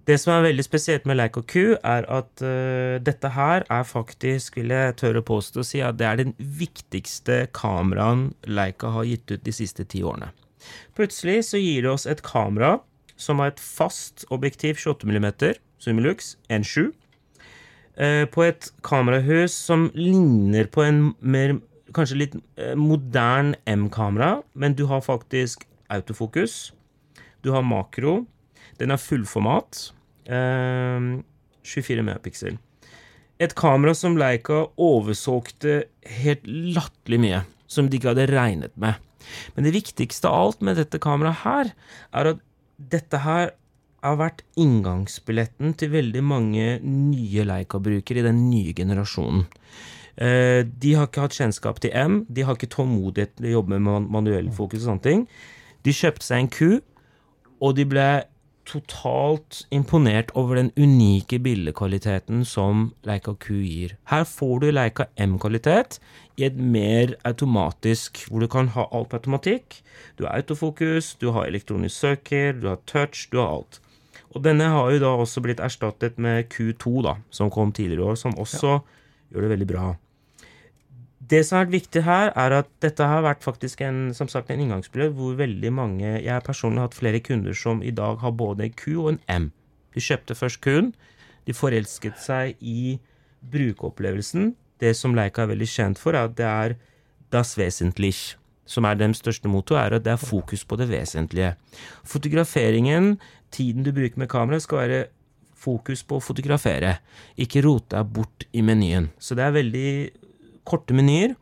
[0.08, 4.56] det som er veldig spesielt med Leica Q, er at eh, dette her er faktisk,
[4.58, 9.30] vil jeg tørre påstå å si, at det er den viktigste kameraen Leica har gitt
[9.30, 10.32] ut de siste ti årene.
[10.96, 12.78] Plutselig så gir det oss et kamera
[13.20, 15.30] som har et fast objektiv 28 mm,
[15.80, 16.90] Sumilux 1.7, eh,
[18.00, 21.58] på et kamerahus som ligner på en mer
[21.92, 26.70] kanskje litt moderne modern M-kamera, men du har faktisk autofokus.
[27.44, 28.22] Du har makro.
[28.80, 29.90] Den er fullformat.
[30.24, 31.20] Eh,
[31.66, 32.58] 24 megapixel.
[33.40, 35.84] Et kamera som Leica oversolgte
[36.20, 39.00] helt latterlig mye, som de ikke hadde regnet med.
[39.54, 41.72] Men det viktigste av alt med dette kameraet her,
[42.16, 42.44] er at
[42.92, 43.52] dette her
[44.02, 49.46] har vært inngangsbilletten til veldig mange nye Leica-brukere i den nye generasjonen.
[50.16, 53.76] Eh, de har ikke hatt kjennskap til M, de har ikke tålmodighet til å jobbe
[53.76, 55.24] med man manuell fokus og sånne ting.
[55.86, 56.80] De kjøpte seg en Q,
[57.60, 58.08] og de ble
[58.70, 63.96] totalt imponert over den unike bildekvaliteten som Leica Q gir.
[64.12, 65.98] Her får du Leica M-kvalitet
[66.38, 69.80] i et mer automatisk, hvor du kan ha alt på automatikk.
[70.18, 73.80] Du har autofokus, du har elektronisk søker, du har touch, du har alt.
[74.30, 78.12] Og denne har jo da også blitt erstattet med Q2, da, som kom tidligere i
[78.12, 78.78] år, som også
[79.30, 79.88] gjør det veldig bra.
[81.30, 84.50] Det som har vært viktig her, er at dette har vært faktisk en, som sagt,
[84.50, 88.34] en inngangsbillett hvor veldig mange Jeg personlig har hatt flere kunder som i dag har
[88.34, 89.50] både en Q og en M.
[89.94, 90.90] De kjøpte først Q-en.
[91.46, 92.98] De forelsket seg i
[93.52, 94.54] brukeropplevelsen.
[94.82, 96.76] Det som Leica er veldig kjent for, er at det er
[97.30, 98.34] das Wesentlich.
[98.70, 101.56] Som er deres største motto, er at det er fokus på det vesentlige.
[102.06, 103.16] Fotograferingen,
[103.50, 105.00] tiden du bruker med kamera, skal være
[105.60, 106.96] fokus på å fotografere.
[107.40, 109.10] Ikke rote deg bort i menyen.
[109.18, 109.88] Så det er veldig
[110.68, 111.34] korte menyer.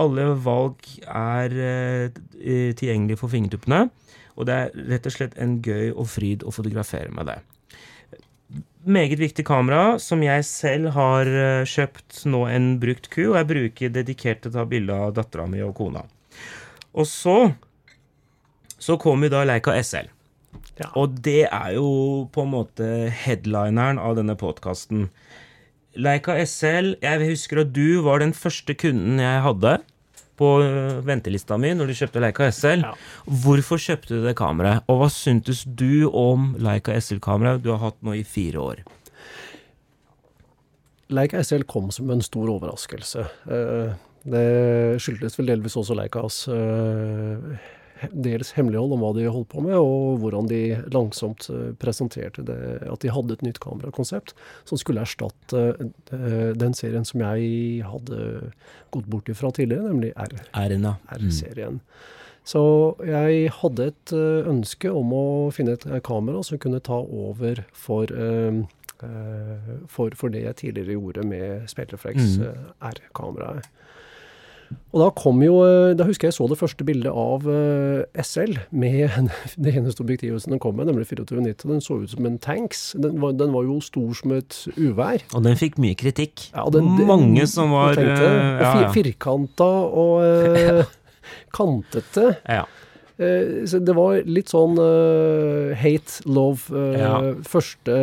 [0.00, 3.86] Alle valg er eh, tilgjengelige for fingertuppene.
[4.40, 7.40] Og det er rett og slett en gøy og fryd å fotografere med det.
[8.82, 13.50] Meget viktig kamera, som jeg selv har eh, kjøpt nå en brukt ku, og jeg
[13.52, 16.02] bruker dedikert til å ta bilde av dattera mi og kona.
[16.92, 17.36] Og så
[18.82, 20.10] så kom jo da Leica SL.
[20.80, 20.88] Ja.
[20.98, 25.06] Og det er jo på en måte headlineren av denne podkasten.
[25.92, 29.76] Leica SL Jeg husker at du var den første kunden jeg hadde
[30.40, 32.86] på øh, ventelista mi når du kjøpte Leica SL.
[32.88, 32.94] Ja.
[33.44, 38.00] Hvorfor kjøpte du det kameraet, og hva syntes du om Leica SL-kameraet du har hatt
[38.02, 38.82] nå i fire år?
[41.12, 43.28] Leica SL kom som en stor overraskelse.
[43.52, 47.56] Eh, Det skyldtes vel delvis også Leicas eh,
[48.14, 50.60] dels hemmelighold om hva de holdt på med, og hvordan de
[50.94, 54.34] langsomt eh, presenterte det, at de hadde et nytt kamerakonsept
[54.68, 55.64] som skulle erstatte
[56.14, 58.52] eh, den serien som jeg hadde
[58.94, 60.12] gått bort ifra tidligere, nemlig.
[61.18, 61.80] R-serien.
[62.46, 62.62] Så
[63.06, 64.12] jeg hadde et
[64.50, 68.10] ønske om å finne et kamera som kunne ta over for,
[69.86, 72.66] for, for det jeg tidligere gjorde med Spelreflex Mm.
[72.90, 73.70] R-kameraet.
[74.92, 78.58] Og da kom jo eh, Da husker jeg så det første bildet av eh, SL
[78.70, 79.30] med
[79.64, 81.68] det eneste objektivet som den kom med, nemlig 2490.
[81.70, 82.82] Den så ut som en tanks.
[83.00, 85.24] Den var, den var jo stor som et uvær.
[85.34, 86.48] Og den fikk mye kritikk.
[86.54, 88.92] Ja, den- Mange som var tenkte, øh, og fir, ja.
[88.98, 89.70] Firkanta
[90.04, 90.84] og eh,
[91.58, 92.36] kantete.
[92.48, 92.64] ja.
[93.22, 96.68] Eh, så det var litt sånn uh, hate, love.
[96.72, 97.12] Uh, Ja.
[97.46, 97.94] første,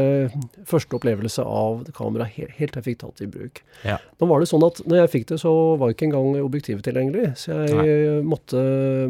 [0.67, 3.62] første opplevelse av kamera helt, helt til jeg fikk tatt i bruk.
[3.86, 3.97] Ja.
[4.19, 7.32] Nå var det sånn at når jeg fikk det, så var ikke engang objektivet tilgjengelig.
[7.39, 8.62] Så jeg måtte,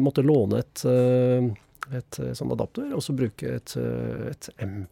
[0.02, 3.76] måtte låne et, et, et sånn adapter, og så bruke et,
[4.30, 4.82] et M.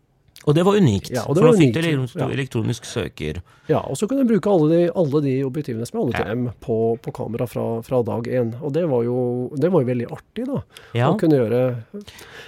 [0.46, 2.28] Og det var unikt, Ja, det var for da fikk du elektronisk, ja.
[2.32, 3.40] elektronisk søker.
[3.68, 6.30] Ja, og så kunne jeg bruke alle de, alle de objektivene som jeg hadde til
[6.30, 6.34] Ja.
[6.34, 8.54] M på, på kamera fra, fra dag én.
[8.62, 10.62] Og det var, jo, det var jo veldig artig, da.
[10.94, 11.10] Ja.
[11.10, 11.84] å kunne gjøre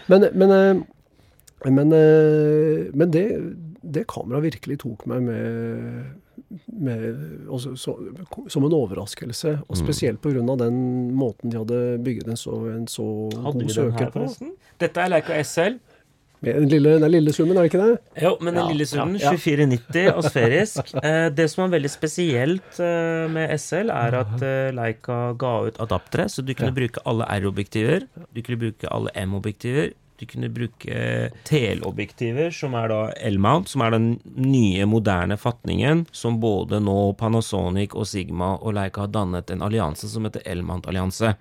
[0.09, 0.81] Men, men, eh,
[1.70, 3.26] men, eh, men det,
[3.83, 6.16] det kameraet virkelig tok meg med,
[6.72, 7.05] med
[7.50, 7.96] også, så,
[8.48, 9.59] som en overraskelse.
[9.68, 9.83] Og Mm.
[9.83, 10.57] spesielt pga.
[10.57, 14.20] den måten de hadde bygget en så, en så god søker på.
[14.24, 14.53] forresten?
[14.79, 15.79] Dette er Leica SL.
[16.42, 18.22] Den lille, den lille summen, er det ikke det?
[18.24, 19.37] Jo, men den Ja, lille summen, ja, ja.
[19.37, 20.94] 2490 asferisk.
[21.05, 25.81] Eh, det som er veldig spesielt eh, med SL, er at eh, Leica ga ut
[25.85, 26.79] adaptere, så du kunne Ja.
[26.81, 32.98] bruke alle R-objektiver, du kunne bruke alle M-objektiver, du kunne bruke teleobjektiver, som er da
[33.31, 39.05] L-mount, som er den nye, moderne fatningen, som både nå Panasonic og Sigma og Leica
[39.07, 41.35] har dannet en allianse som heter L-mount-allianse.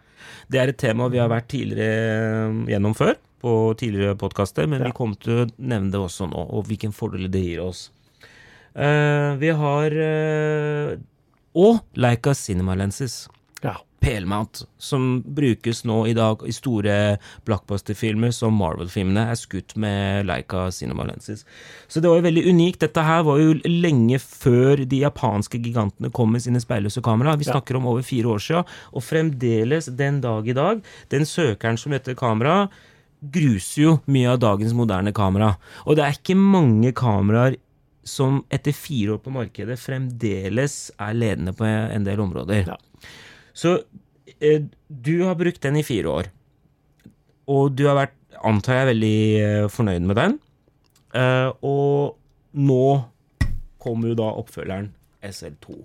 [0.52, 4.82] Det er et tema vi har vært tidligere eh, gjennom før, på tidligere podkaster, men
[4.82, 4.88] Ja.
[4.88, 7.90] vi kommer til å nevne det også nå, og hvilken fordel det gir oss.
[8.76, 10.98] Uh, vi har uh,
[11.56, 13.28] Og Leica Cinema Lenses.
[13.64, 13.80] Ja.
[14.00, 20.70] PL-mount, som brukes nå i dag i store blockbuster-filmer som Marvel-filmene er skutt med Leica
[20.72, 21.44] Cinema Lenses.
[21.92, 22.80] Så det var jo veldig unikt.
[22.86, 27.36] Dette her var jo lenge før de japanske gigantene kom med sine speilløse kamera.
[27.36, 30.80] Vi snakker om over fire år siden, og fremdeles den dag i dag,
[31.12, 32.70] den søkeren som heter kamera,
[33.20, 35.54] gruser jo mye av dagens moderne kamera.
[35.86, 37.58] Og det er ikke mange kameraer
[38.08, 42.72] som etter fire år på markedet fremdeles er ledende på en del områder.
[42.72, 42.78] Ja.
[43.54, 43.76] Så
[44.40, 46.32] eh, du har brukt den i fire år,
[47.50, 50.36] og du har vært, antar jeg, veldig eh, fornøyd med den.
[51.18, 52.16] Eh, og
[52.56, 52.84] nå
[53.82, 54.92] kommer jo da oppfølgeren
[55.26, 55.80] SL2.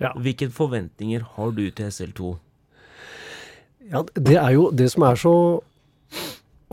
[0.00, 0.14] Ja.
[0.16, 2.30] Hvilke forventninger har du til SL2?
[3.90, 5.34] Ja, det er jo det som er så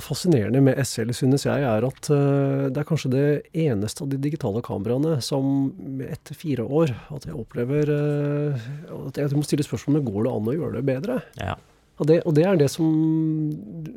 [0.08, 3.26] fascinerende med SL, synes jeg, er at eh, det er kanskje det
[3.68, 5.70] eneste av de digitale kameraene som
[6.08, 8.68] etter fire år at jeg opplever eh,
[9.08, 11.20] at jeg må stille spørsmål om går det an å gjøre det bedre.
[11.42, 11.58] Ja.
[11.98, 12.88] Og det, og det er det som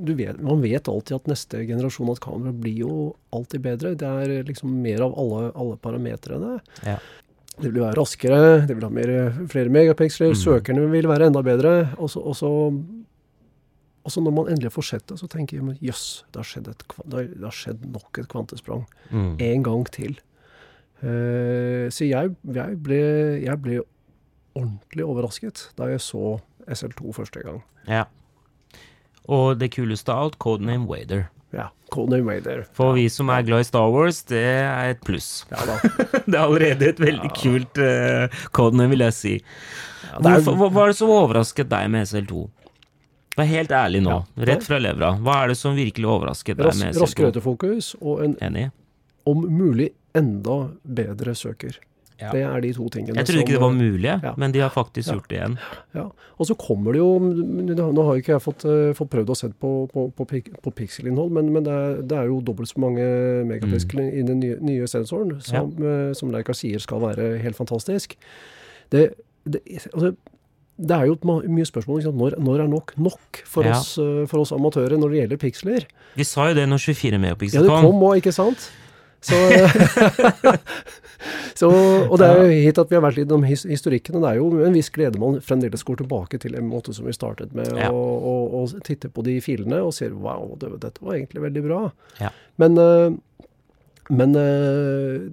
[0.00, 2.92] du vet, Man vet alltid at neste generasjon av kamera blir jo
[3.36, 3.90] alltid bedre.
[4.00, 6.54] Det er liksom mer av alle, alle parametrene.
[6.86, 6.96] Ja.
[7.60, 9.10] Det vil være raskere, det vil ha mer,
[9.52, 10.40] flere megapiksler, Mm.
[10.40, 11.74] søkerne vil være enda bedre.
[12.00, 12.22] Og så,
[14.00, 16.76] og så, når man endelig får sett det, så tenker jeg jøss, skjedd det,
[17.12, 18.86] det har skjedd nok et kvantesprang.
[19.12, 19.34] Mm.
[19.44, 20.16] En gang til.
[21.00, 23.00] Uh, så jeg, jeg, ble,
[23.44, 23.82] jeg ble
[24.56, 27.62] ordentlig overrasket da jeg så SL2 første gang.
[27.88, 28.06] ja.
[29.30, 31.28] Og det kuleste av alt, Codename Wader.
[31.54, 32.64] Ja, Codename Wader.
[32.74, 35.44] For vi som er glad i Star Wars, det er et pluss.
[35.52, 35.76] Ja da.
[36.26, 39.34] det er allerede et veldig kult uh, codename, vil jeg si.
[40.08, 42.48] Ja, Hvorfor, hva var det som overrasket deg med SL2?
[43.40, 44.44] Vær helt ærlig nå, Ja.
[44.52, 45.14] rett fra levra.
[45.20, 47.32] Hva er det som virkelig overrasket deg Ras, med raskere SL2?
[47.32, 48.70] autofokus og en Enig?
[49.26, 51.76] om mulig enda bedre søker.
[52.20, 52.32] Ja.
[52.34, 54.34] Det er de to tingene Jeg trodde ikke det var mulig, Ja.
[54.36, 55.14] men de har faktisk Ja.
[55.14, 55.58] gjort det igjen.
[55.94, 56.02] Ja.
[56.38, 59.36] Og så kommer det jo Nå har jo ikke jeg fått, eh, fått prøvd å
[59.36, 60.26] se på, på, på,
[60.62, 63.00] på pikselinnhold, men, men det, er, det er jo dobbelt så mange
[63.48, 68.16] megapiksler i den nye, nye sensoren, som, eh, som Leica sier skal være helt fantastisk.
[68.90, 69.14] Det,
[69.48, 69.62] det,
[69.94, 70.14] altså,
[70.80, 72.16] det er jo mye spørsmål om?
[72.24, 73.76] Når, når er nok nok for, Ja.
[73.78, 75.84] oss, eh, for oss amatører når det gjelder piksler?
[76.16, 77.84] Vi sa jo det når 24 Ja, megapixel det kom.
[77.90, 78.70] kom òg, ikke sant?
[79.20, 79.36] Så,
[81.60, 81.68] så,
[82.08, 84.30] og det er jo hit at vi har vært litt om his historikken, og det
[84.30, 87.52] er jo en viss glede man fremdeles går tilbake til en måte som vi startet
[87.56, 87.90] med, Ja.
[87.92, 91.64] og, og, og titter på de filene og ser wow, det, dette var egentlig veldig
[91.66, 91.82] bra.
[92.22, 92.30] Ja.
[92.62, 93.44] Men, eh,
[94.10, 95.28] men eh,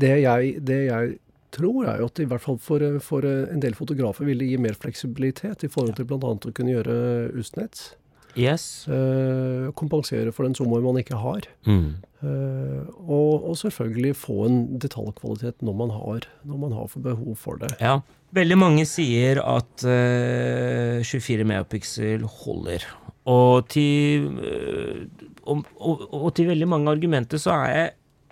[0.00, 1.16] det, jeg, det jeg
[1.54, 4.50] tror jeg at i hvert fall for, eh, for eh, en del fotografer vil det
[4.50, 6.20] gi mer fleksibilitet i forhold til bl.a.
[6.20, 7.00] å kunne gjøre
[7.40, 7.90] Ustnett.
[8.38, 8.86] Yes.
[8.88, 11.46] eh, kompensere for den zoomen man ikke har.
[11.66, 11.98] Mm.
[12.22, 17.36] Eh, og, og selvfølgelig få en detaljkvalitet når man har, når man har for behov
[17.40, 17.72] for det.
[17.82, 18.00] Ja.
[18.36, 22.86] Veldig mange sier at eh, 24 megapixel holder.
[23.30, 24.30] Og til,
[25.44, 27.90] og, og, og til veldig mange argumenter så er jeg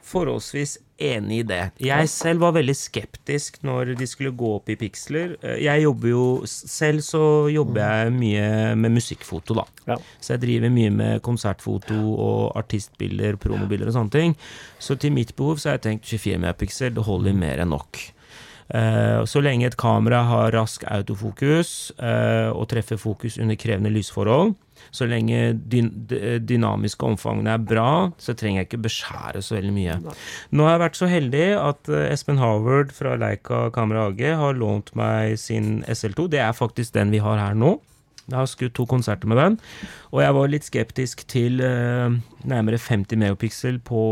[0.09, 1.61] forholdsvis enig i det.
[1.85, 5.37] Jeg selv var veldig skeptisk når de skulle gå opp i piksler.
[5.43, 9.65] Eh, Jeg jobber jo Selv så jobber jeg mye med musikkfoto, da.
[9.93, 9.97] Ja.
[10.21, 14.37] Så jeg driver mye med konsertfoto og artistbilder, promobilder og sånne ting.
[14.83, 18.01] Så til mitt behov så har jeg tenkt 24 megapiksel, det holder mer enn nok.
[18.69, 24.53] Eh, så lenge et kamera har rask autofokus eh, og treffer fokus under krevende lysforhold,
[24.95, 27.89] så lenge dynamiske omfangene er bra,
[28.21, 29.97] så trenger jeg ikke beskjære så veldig mye.
[30.53, 34.61] Nå har jeg vært så heldig at eh, Espen Howard fra Leica Kamera AG har
[34.61, 36.29] lånt meg sin SL2.
[36.37, 37.79] Det er faktisk den vi har her nå.
[38.29, 39.55] Jeg har skutt to konserter med den,
[40.13, 44.03] og jeg var litt skeptisk til eh, nærmere 50 megapixel på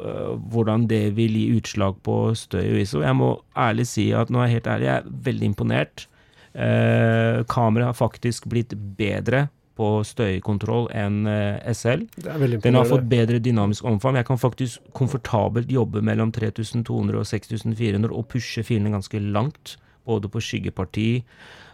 [0.00, 3.02] eh, hvordan det vil gi utslag på støy og ISO.
[3.04, 6.06] Jeg må ærlig si at nå er jeg helt ærlig, jeg er veldig imponert.
[6.52, 9.46] Uh, Kameraet har faktisk blitt bedre
[9.78, 12.04] på støykontroll enn eh, SL.
[12.20, 14.18] Den har fått bedre dynamisk omfang.
[14.20, 19.76] Jeg kan faktisk komfortabelt jobbe mellom 3200 og 6400 og pushe filene ganske langt,
[20.08, 21.08] både på skyggeparti.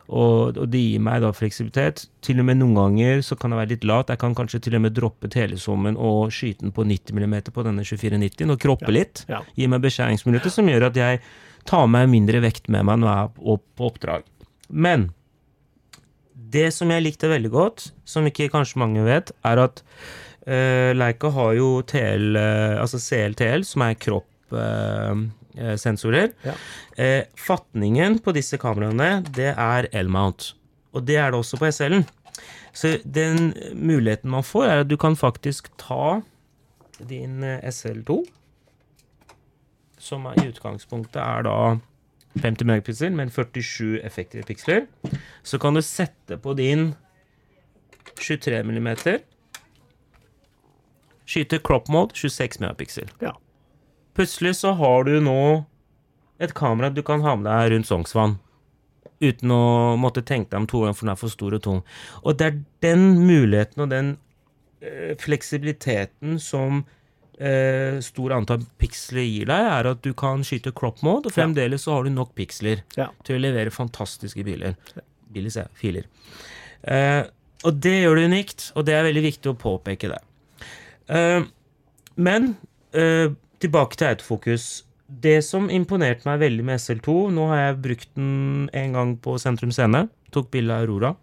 [0.09, 2.07] Og, og det gir meg da fleksibilitet.
[2.25, 4.13] Til og med noen ganger så kan jeg være litt lat.
[4.13, 7.67] Jeg kan kanskje til og med droppe telesommen og skyte den på 90 mm på
[7.67, 9.27] denne 2490 og kroppe litt.
[9.29, 9.43] Ja.
[9.59, 11.21] Gi meg beskjæringsmuligheter som gjør at jeg
[11.69, 14.27] tar meg mindre vekt med meg når jeg er på oppdrag.
[14.69, 15.11] Men
[16.49, 19.83] det som jeg likte veldig godt, som ikke kanskje mange vet, er at
[20.49, 23.99] uh, Leica har jo TL, uh, altså CLTL, som er
[25.59, 26.31] kroppsensorer.
[26.43, 26.55] Ja.
[26.97, 30.55] Eh, fatningen på disse kameraene, det er L-mount.
[30.93, 32.07] Og det er det også på SL-en.
[32.73, 36.21] Så den muligheten man får, er at du kan faktisk ta
[36.99, 38.25] din eh, SL2,
[39.99, 41.79] som er, i utgangspunktet er da
[42.39, 44.87] 50 megapiksel, men 47 effektive piksler.
[45.43, 46.95] Så kan du sette på din
[48.19, 49.21] 23 millimeter.
[51.29, 53.11] Skyte crop mode 26 megapiksel.
[53.21, 53.35] Ja.
[54.19, 55.39] Plutselig så har du nå
[56.43, 58.37] et kamera du kan ha med deg rundt Sognsvann.
[59.23, 59.63] Uten å
[59.99, 61.81] måtte tenke deg om to ganger, for den er for stor og tung.
[62.23, 64.13] Og det er den muligheten og den
[64.83, 66.85] eh, fleksibiliteten som
[67.39, 71.87] eh, stor antall piksler gir deg, er at du kan skyte crop mode, og fremdeles
[71.87, 73.09] så har du nok piksler Ja.
[73.27, 74.79] til å levere fantastiske biler.
[75.35, 75.75] Biler, sier jeg.
[75.83, 76.07] Filer.
[76.87, 77.25] Eh,
[77.67, 80.23] og det gjør det unikt, og det er veldig viktig å påpeke det.
[81.11, 81.43] Eh,
[82.23, 82.53] men
[82.95, 84.69] eh, tilbake til autofokus.
[85.09, 89.39] Det som imponerte meg veldig med SL2 Nå har jeg brukt den en gang på
[89.41, 90.07] Sentrum Scene.
[90.35, 91.15] Tok bilde av Aurora.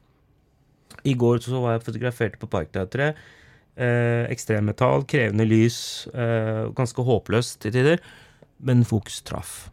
[1.06, 3.19] I går så var jeg fotografert på Parkteatret.
[3.76, 8.02] Eh, ekstremmetall, krevende lys, eh, ganske håpløst til tider.
[8.60, 9.69] Men fokus traff.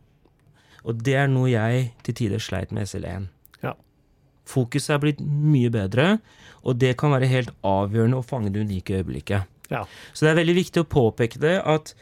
[0.84, 3.28] Og det er noe jeg til tider sleit med SL1.
[3.62, 3.76] Ja.
[4.44, 6.18] Fokuset er blitt mye bedre,
[6.66, 9.46] og det kan være helt avgjørende å fange det unike øyeblikket.
[9.70, 9.86] Ja.
[10.12, 11.94] Så det er veldig viktig å påpeke det at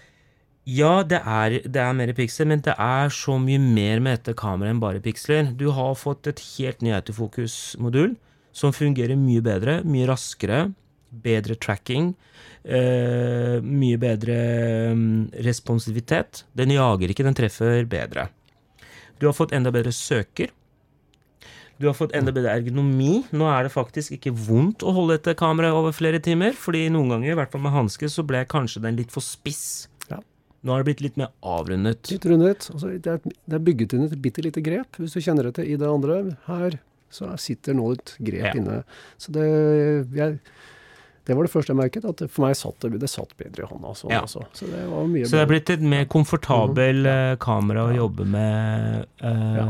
[0.68, 4.36] ja, det er, det er mer piksler, men det er så mye mer med dette
[4.38, 5.54] kameraet enn bare piksler.
[5.56, 8.12] Du har fått et helt ny autofokus-modul
[8.52, 10.66] som fungerer mye bedre, mye raskere,
[11.10, 12.12] bedre tracking,
[12.64, 14.36] eh, mye bedre
[14.94, 16.44] mm, responsivitet.
[16.52, 18.28] Den jager ikke, den treffer bedre.
[19.18, 20.52] Du har fått enda bedre søker.
[21.80, 23.22] Du har fått enda bedre ergonomi.
[23.32, 27.14] Nå er det faktisk ikke vondt å holde dette kameraet over flere timer, fordi noen
[27.14, 29.88] ganger, i hvert fall med hanske, så ble kanskje den litt for spiss.
[30.62, 32.10] Nå har det blitt litt mer avrundet.
[32.12, 32.66] Litt rundet.
[32.72, 35.64] Altså, det, er, det er bygget inn et bitte lite grep, hvis du kjenner etter
[35.64, 36.36] i det andre.
[36.50, 36.76] Her
[37.10, 38.52] så sitter nå et grep Ja.
[38.60, 38.82] inne.
[39.18, 39.46] Så det
[40.14, 40.36] jeg,
[41.26, 43.70] det var det første jeg merket, at for meg satt det, det satt bedre i
[43.72, 43.94] hånda.
[43.96, 44.20] Så, Ja.
[44.22, 44.44] altså.
[44.52, 47.96] Så det var mye Så det er blitt et mer komfortabel eh, kamera å Ja.
[48.04, 49.66] jobbe med Ja.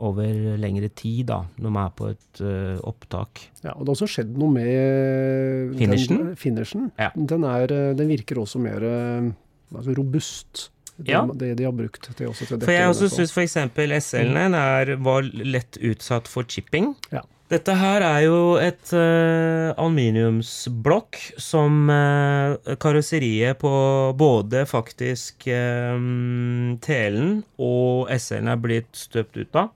[0.00, 3.48] over lengre tid, da, når man er på et uh, opptak.
[3.64, 6.18] Ja, og det har også skjedd noe med Finishen?
[6.18, 6.92] Den, finishen.
[7.26, 7.66] Den, er,
[7.98, 9.32] den virker også mer eh,
[9.74, 10.68] altså robust.
[10.98, 11.22] Det, Ja.
[11.32, 13.56] det de har brukt til også til For jeg også syns f.eks.
[14.02, 16.96] SL-en er, var lett utsatt for chipping.
[17.14, 17.22] Ja.
[17.48, 23.70] Dette her er jo et uh, aluminiumsblokk som uh, karosseriet på
[24.20, 25.96] både faktisk uh,
[26.84, 29.72] telen og SL-en er blitt støpt ut av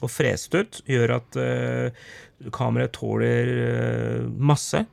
[0.00, 3.50] og frest ut, gjør at uh, kameraet tåler
[4.40, 4.86] masse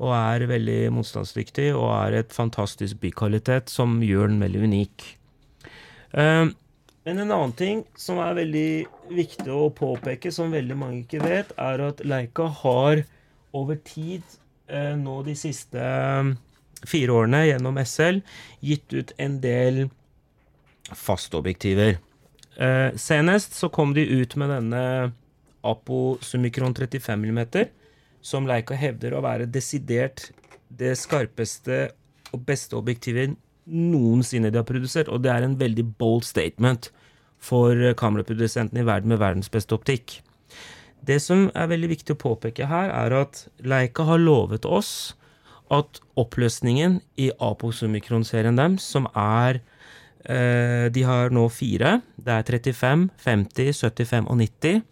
[0.00, 5.06] og er veldig motstandsdyktig og er et fantastisk bykvalitet som gjør den veldig unik.
[6.16, 6.46] Eh,
[7.04, 8.70] men en annen ting som er veldig
[9.12, 13.04] viktig å påpeke, som veldig mange ikke vet, er at Leica har
[13.56, 14.24] over tid,
[14.68, 16.32] eh, nå de siste eh,
[16.88, 18.22] fire årene gjennom SL,
[18.64, 19.82] gitt ut en del
[20.90, 22.00] fastobjektiver.
[22.98, 24.80] Senest så kom de ut med denne
[25.64, 27.38] Apo Summicron 35 mm,
[28.20, 30.28] som Leica hevder å være desidert
[30.68, 31.90] det skarpeste
[32.30, 33.36] og beste objektivet
[33.70, 36.90] noensinne de har produsert, og det er en veldig bold statement
[37.40, 40.20] for kameraprodusentene i verden med verdens beste optikk.
[41.00, 45.14] Det som er veldig viktig å påpeke her, er at Leica har lovet oss
[45.72, 49.62] at oppløsningen i Apo Summicron-serien deres, som er
[50.26, 52.00] eh, De har nå fire.
[52.16, 54.82] Det er 35, 50, 75 og 90.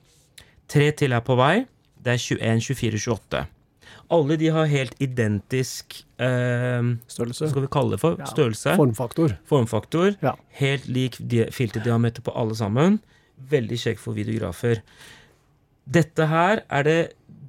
[0.68, 1.66] Tre til er på vei.
[2.09, 3.44] Det er 21, 24, 28.
[4.16, 7.44] Alle de har helt identisk eh, Størrelse.
[7.44, 8.16] Hva skal vi kalle det for?
[8.16, 8.73] Ja, Størrelse.
[8.81, 9.35] Formfaktor.
[9.51, 10.14] Formfaktor.
[10.25, 10.33] Ja.
[10.57, 11.18] Helt lik
[11.53, 13.01] filterdiameter på alle sammen.
[13.53, 14.81] Veldig kjekk for videografer.
[15.88, 17.01] Dette her er det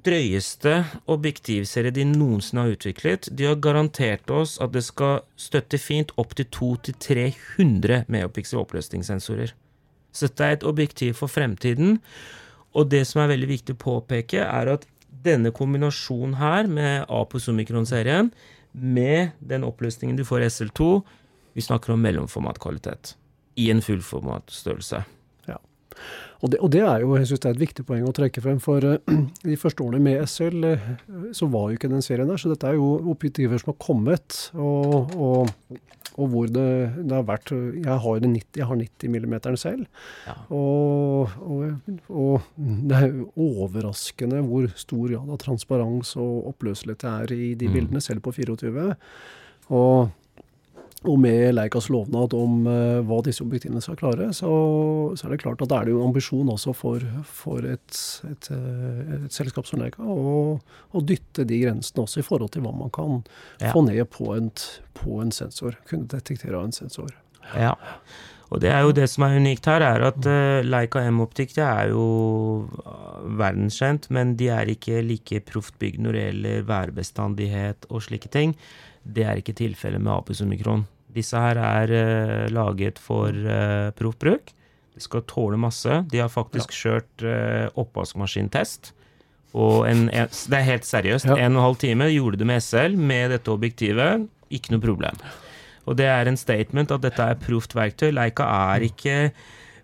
[0.04, 0.74] drøyeste
[1.12, 3.30] objektivserie de noensinne har utviklet.
[3.36, 9.52] De har garantert oss at det skal støtte fint opp til 200-300 megapixel oppløsningssensorer.
[10.12, 11.98] Så dette er et objektiv for fremtiden.
[12.78, 14.86] Og det som er veldig viktig å påpeke, er at
[15.24, 18.30] denne kombinasjonen her med Apo Summicron-serien,
[18.72, 20.90] med den oppløsningen du får i SL2,
[21.58, 23.16] vi snakker om mellomformatkvalitet
[23.58, 25.02] i en fullformatstørrelse.
[26.40, 28.42] Og det, og det er jo jeg synes det er et viktig poeng å trekke
[28.44, 28.60] frem.
[28.62, 29.16] For eh,
[29.50, 30.88] de første årene med SL eh,
[31.36, 32.40] så var jo ikke den serien der.
[32.40, 35.52] Så dette er jo objektiver som har kommet, og, og,
[36.20, 36.66] og hvor det,
[37.00, 39.86] det har vært Jeg har, 90, jeg har 90 mm selv.
[40.26, 40.36] Ja.
[40.52, 42.48] Og, og, og
[42.90, 47.74] det er overraskende hvor stor grad av transparens og oppløselighet det er i de Mm.
[47.78, 48.94] bildene, selv på 24.
[49.70, 50.10] Og
[51.08, 54.50] og med Leikas lovnad om uh, hva disse objektivene skal klare, så,
[55.16, 58.00] så er det klart at det er det jo en ambisjon også for, for et,
[58.28, 62.66] et, eh, et selskap som Leika å, å dytte de grensene også i forhold til
[62.66, 63.22] hva man kan
[63.62, 63.72] Ja.
[63.72, 64.50] få ned på en,
[64.96, 65.78] på en sensor.
[65.88, 67.14] Kunne detektere av en sensor.
[67.56, 67.72] Ja.
[68.50, 71.92] Og det er jo det som er unikt her, er at uh, Leica M-optikk er
[71.92, 72.04] jo
[72.82, 78.32] uh, verdenskjent, men de er ikke like proft bygd når det gjelder værbestandighet og slike
[78.34, 78.56] ting.
[79.02, 80.86] Det er ikke tilfellet med Apus Omikron.
[81.10, 84.52] Disse her er uh, laget for uh, proffbruk.
[84.94, 86.02] De skal tåle masse.
[86.10, 86.80] De har faktisk ja.
[86.82, 88.92] kjørt uh, oppvaskmaskintest.
[89.58, 91.26] Og en, en, det er helt seriøst.
[91.26, 91.38] Ja.
[91.38, 94.28] En og en halv time gjorde det med SL med dette objektivet.
[94.54, 95.18] Ikke noe problem.
[95.88, 98.10] Og det er en statement at dette er proft verktøy.
[98.14, 99.16] Leica er ikke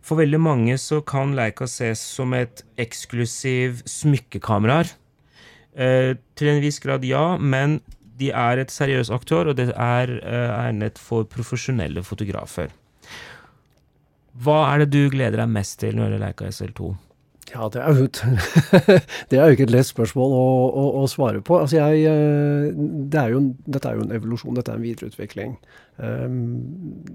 [0.06, 4.92] For veldig mange så kan Leica ses som et eksklusiv smykkekameraer.
[5.74, 7.80] Eh, til en viss grad ja, men
[8.20, 12.72] de er et seriøs aktør, og det er eh, egnet for profesjonelle fotografer.
[14.36, 16.92] Hva er det du gleder deg mest til når gjelder Leica SL2?
[17.52, 18.06] Ja, det er jo,
[19.30, 21.60] det er jo ikke et lett spørsmål å, å, å svare på.
[21.62, 25.54] Altså jeg, eh, det er jo, dette er jo en evolusjon, dette er en videreutvikling.
[26.02, 26.40] Ehm,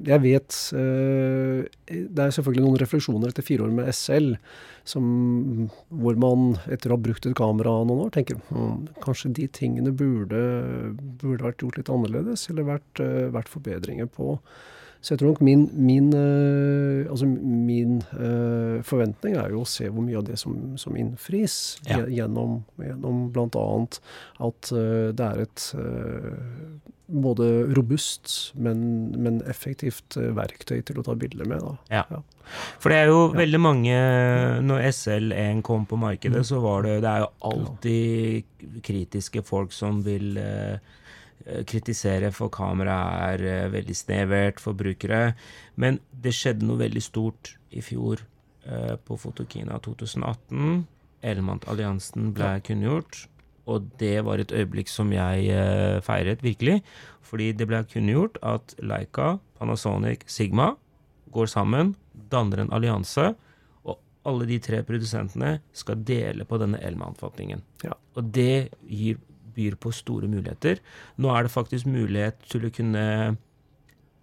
[0.08, 4.32] jeg vet eh, Det er selvfølgelig noen refleksjoner etter fire år med SL
[4.90, 5.06] som,
[5.94, 9.94] hvor man etter å ha brukt et kamera noen år, tenker hm, kanskje de tingene
[9.94, 10.42] burde,
[11.22, 14.40] burde vært gjort litt annerledes, eller vært, eh, vært forbedringer på.
[15.02, 19.90] Så jeg tror nok min, min, uh, altså min uh, forventning er jo å se
[19.90, 21.56] hvor mye av det som, som innfris,
[21.90, 22.04] ja.
[22.06, 23.66] gjennom, gjennom bl.a.
[24.46, 25.66] at uh, det er et
[27.12, 28.84] både robust, men,
[29.20, 31.66] men effektivt verktøy til å ta bilder med.
[31.92, 32.06] Ja.
[32.08, 32.22] ja.
[32.80, 33.34] For det er jo ja.
[33.42, 33.98] veldig mange
[34.66, 36.48] Når SL1 kom på markedet, mm.
[36.48, 40.80] så var det Det er jo alltid kritiske folk som vil Eh,
[41.68, 45.34] kritisere, for kameraet er eh, veldig snevert for brukere.
[45.76, 48.24] Men det skjedde noe veldig stort i fjor
[48.66, 50.86] eh, på Fotokina 2018.
[51.22, 53.26] Element-alliansen ble kunngjort.
[53.70, 55.54] Og det var et øyeblikk som jeg
[56.04, 56.80] feiret virkelig.
[57.22, 60.74] Fordi det ble kunngjort at Leica, Panasonic, Sigma
[61.32, 61.96] går sammen,
[62.32, 63.30] danner en allianse.
[63.86, 67.64] Og alle de tre produsentene skal dele på denne Elman-fatningen.
[67.86, 67.96] Ja.
[68.18, 69.22] Og det gir
[69.56, 70.82] byr på store muligheter.
[71.22, 73.06] Nå er det faktisk mulighet til å kunne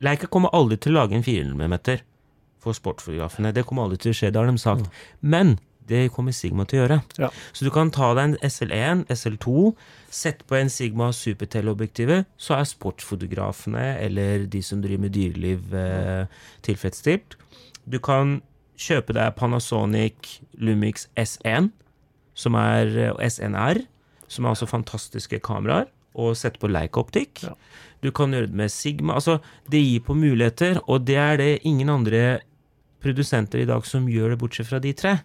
[0.04, 1.98] Leica kommer aldri til å lage en 400
[2.62, 3.50] for sportsfotografene.
[3.54, 4.86] Det kommer aldri til å skje, det har de sagt.
[4.86, 5.32] Mm.
[5.34, 5.56] Men
[5.88, 6.98] det kommer Sigma til å gjøre.
[7.18, 7.30] Ja.
[7.56, 9.72] Så du kan ta deg en SL1, SL2,
[10.12, 16.26] sette på en Sigma superteleobjektivet, så er sportsfotografene eller de som driver med dyreliv, eh,
[16.66, 17.38] tilfredsstilt.
[17.88, 18.40] Du kan
[18.78, 21.72] kjøpe deg Panasonic Lumix S1,
[22.38, 23.86] som er eh, SNR,
[24.28, 27.44] som er altså fantastiske kameraer, og sette på Leica-optikk.
[27.46, 27.54] Ja.
[28.02, 29.16] Du kan gjøre det med Sigma.
[29.18, 29.38] Altså,
[29.70, 32.40] det gir på muligheter, og det er det ingen andre
[33.02, 35.18] produsenter i dag som gjør det, bortsett fra de tre.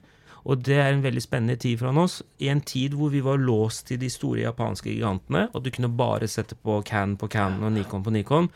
[0.43, 2.19] Og det er en veldig spennende tid for oss.
[2.43, 5.91] I en tid hvor vi var låst til de store japanske gigantene, og du kunne
[5.97, 8.49] bare sette på Can på Can og Nikon på Nikon,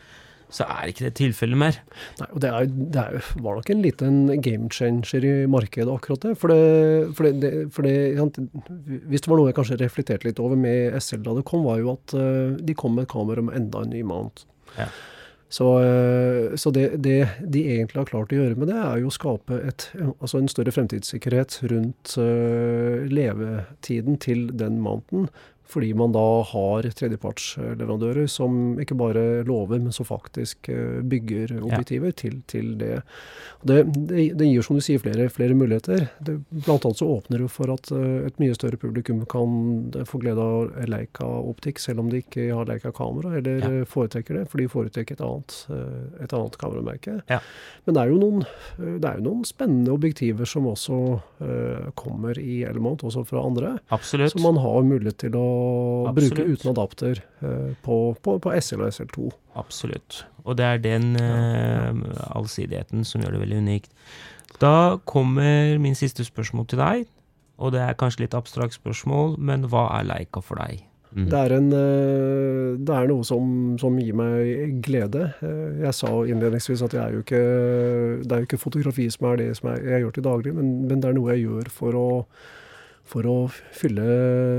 [0.48, 1.78] så er ikke det tilfellet mer.
[2.20, 6.24] Nei, og det, er, det er, var nok en liten game changer i markedet, akkurat
[6.24, 6.32] det.
[6.40, 7.88] For, det, for, det, for
[9.12, 11.82] Hvis det var noe jeg kanskje reflekterte litt over med SL da det kom, var
[11.82, 14.46] jo at uh, de kom med et kamera med enda en ny mount.
[14.78, 14.88] Ja.
[15.52, 19.12] Så, uh, så det, det, de egentlig har klart å gjøre med det, er jo
[19.12, 25.28] å skape et, altså en større fremtidssikkerhet rundt uh, levetiden til den mounten
[25.68, 32.08] fordi man da har tredjepartsleverandører som ikke bare lover, men som faktisk eh, bygger objektiver
[32.08, 32.16] ja.
[32.22, 33.02] til, til, det.
[33.60, 34.46] Det, det.
[34.48, 36.06] gir, som du sier, flere, flere muligheter.
[36.24, 39.58] Det, blant annet så åpner det for at eh, et mye større publikum kan
[39.92, 43.84] eh, få glede av Leica-optikk, selv om de ikke har Leica-kamera, eller ja.
[43.92, 45.58] foretrekker det, for de foretrekker et annet,
[46.24, 47.18] et annet kameramerke.
[47.28, 47.42] Ja.
[47.84, 48.48] Men det er, jo noen,
[48.78, 50.98] det er jo noen spennende objektiver som også
[51.42, 53.76] uh, kommer i Element, også fra andre.
[53.94, 54.32] Absolutt.
[54.32, 55.57] Som man har mulighet til å
[56.16, 59.28] bruke uten adapter uh, på, på, på, SL og SL2.
[59.60, 60.22] Absolutt.
[60.44, 61.92] Og det er den uh,
[62.32, 63.94] allsidigheten som gjør det veldig unikt.
[64.62, 67.08] Da kommer min siste spørsmål til deg.
[67.58, 70.84] Og det er kanskje litt abstrakt spørsmål, men hva er Leica for deg?
[71.08, 71.24] Mm.
[71.32, 73.48] Det, er en, eh, det, er noe som,
[73.80, 75.30] som, gir meg glede.
[75.40, 77.40] Jeg sa innledningsvis at er ikke,
[78.22, 80.70] det er jo ikke fotografi som er det som jeg, jeg gjør til daglig, men,
[80.84, 82.08] men, det er noe jeg gjør for å
[83.08, 83.36] for å
[83.74, 84.04] fylle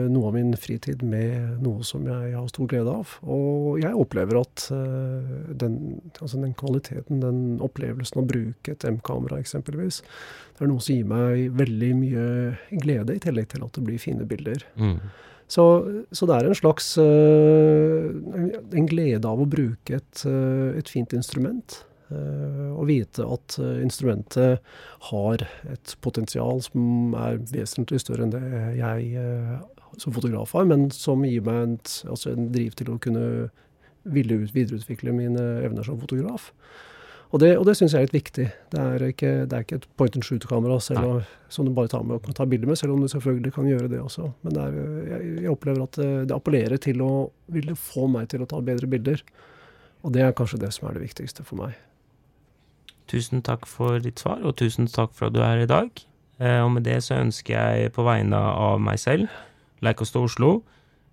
[0.09, 3.13] noe av min fritid med noe som jeg har stor glede av.
[3.29, 5.79] Og jeg opplever at uh, den,
[6.17, 10.01] altså den, kvaliteten, den opplevelsen å bruke et M-kamera eksempelvis,
[10.57, 12.27] det er noe som gir meg veldig mye
[12.81, 14.65] glede, i tillegg til at det blir fine bilder.
[14.79, 14.97] Mm.
[15.49, 15.63] Så,
[16.13, 18.09] så, det er en slags uh,
[18.69, 21.79] en glede av å bruke et, uh, et fint instrument.
[22.09, 24.63] Eh, å vite at eh, instrumentet
[25.11, 28.41] har et potensial som er vesentlig større enn det
[28.79, 29.57] jeg eh,
[30.01, 31.75] som fotograf har, men som gir meg en,
[32.09, 33.25] altså en driv til å kunne
[34.09, 36.49] ville ut, videreutvikle mine evner som fotograf.
[37.29, 38.45] Og det, og det syns jeg er litt viktig.
[38.73, 42.17] Det er ikke, det er ikke et point and shoot-kamera som du bare tar med
[42.17, 44.31] og kan ta bilder med, selv om du selvfølgelig kan gjøre det også.
[44.41, 44.79] Men det er,
[45.11, 47.11] jeg, jeg, opplever at det, det, appellerer til å
[47.53, 49.21] ville få meg til å ta bedre bilder.
[50.01, 51.77] Og det er kanskje det som er det viktigste for meg.
[53.09, 56.03] Tusen takk for ditt svar, og tusen takk for at du er her i dag.
[56.39, 59.31] Eh, og med det så ønsker jeg på vegne av meg selv,
[59.83, 60.51] Leik og Oslo,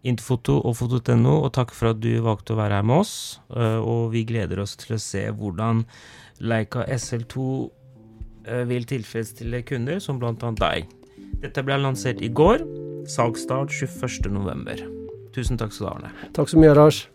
[0.07, 3.14] Interfoto og Foto.no, og takk for at du valgte å være her med oss.
[3.51, 5.82] Eh, og vi gleder oss til å se hvordan
[6.44, 7.49] Leica SL2
[8.47, 10.94] eh, vil tilfredsstille kunder, som annet deg.
[11.42, 12.62] Dette ble lansert i går.
[13.11, 14.86] Salgsstart 21.11.
[15.36, 16.32] Tusen takk skal du ha, Arne.
[16.36, 17.07] Takk så mye, Rars.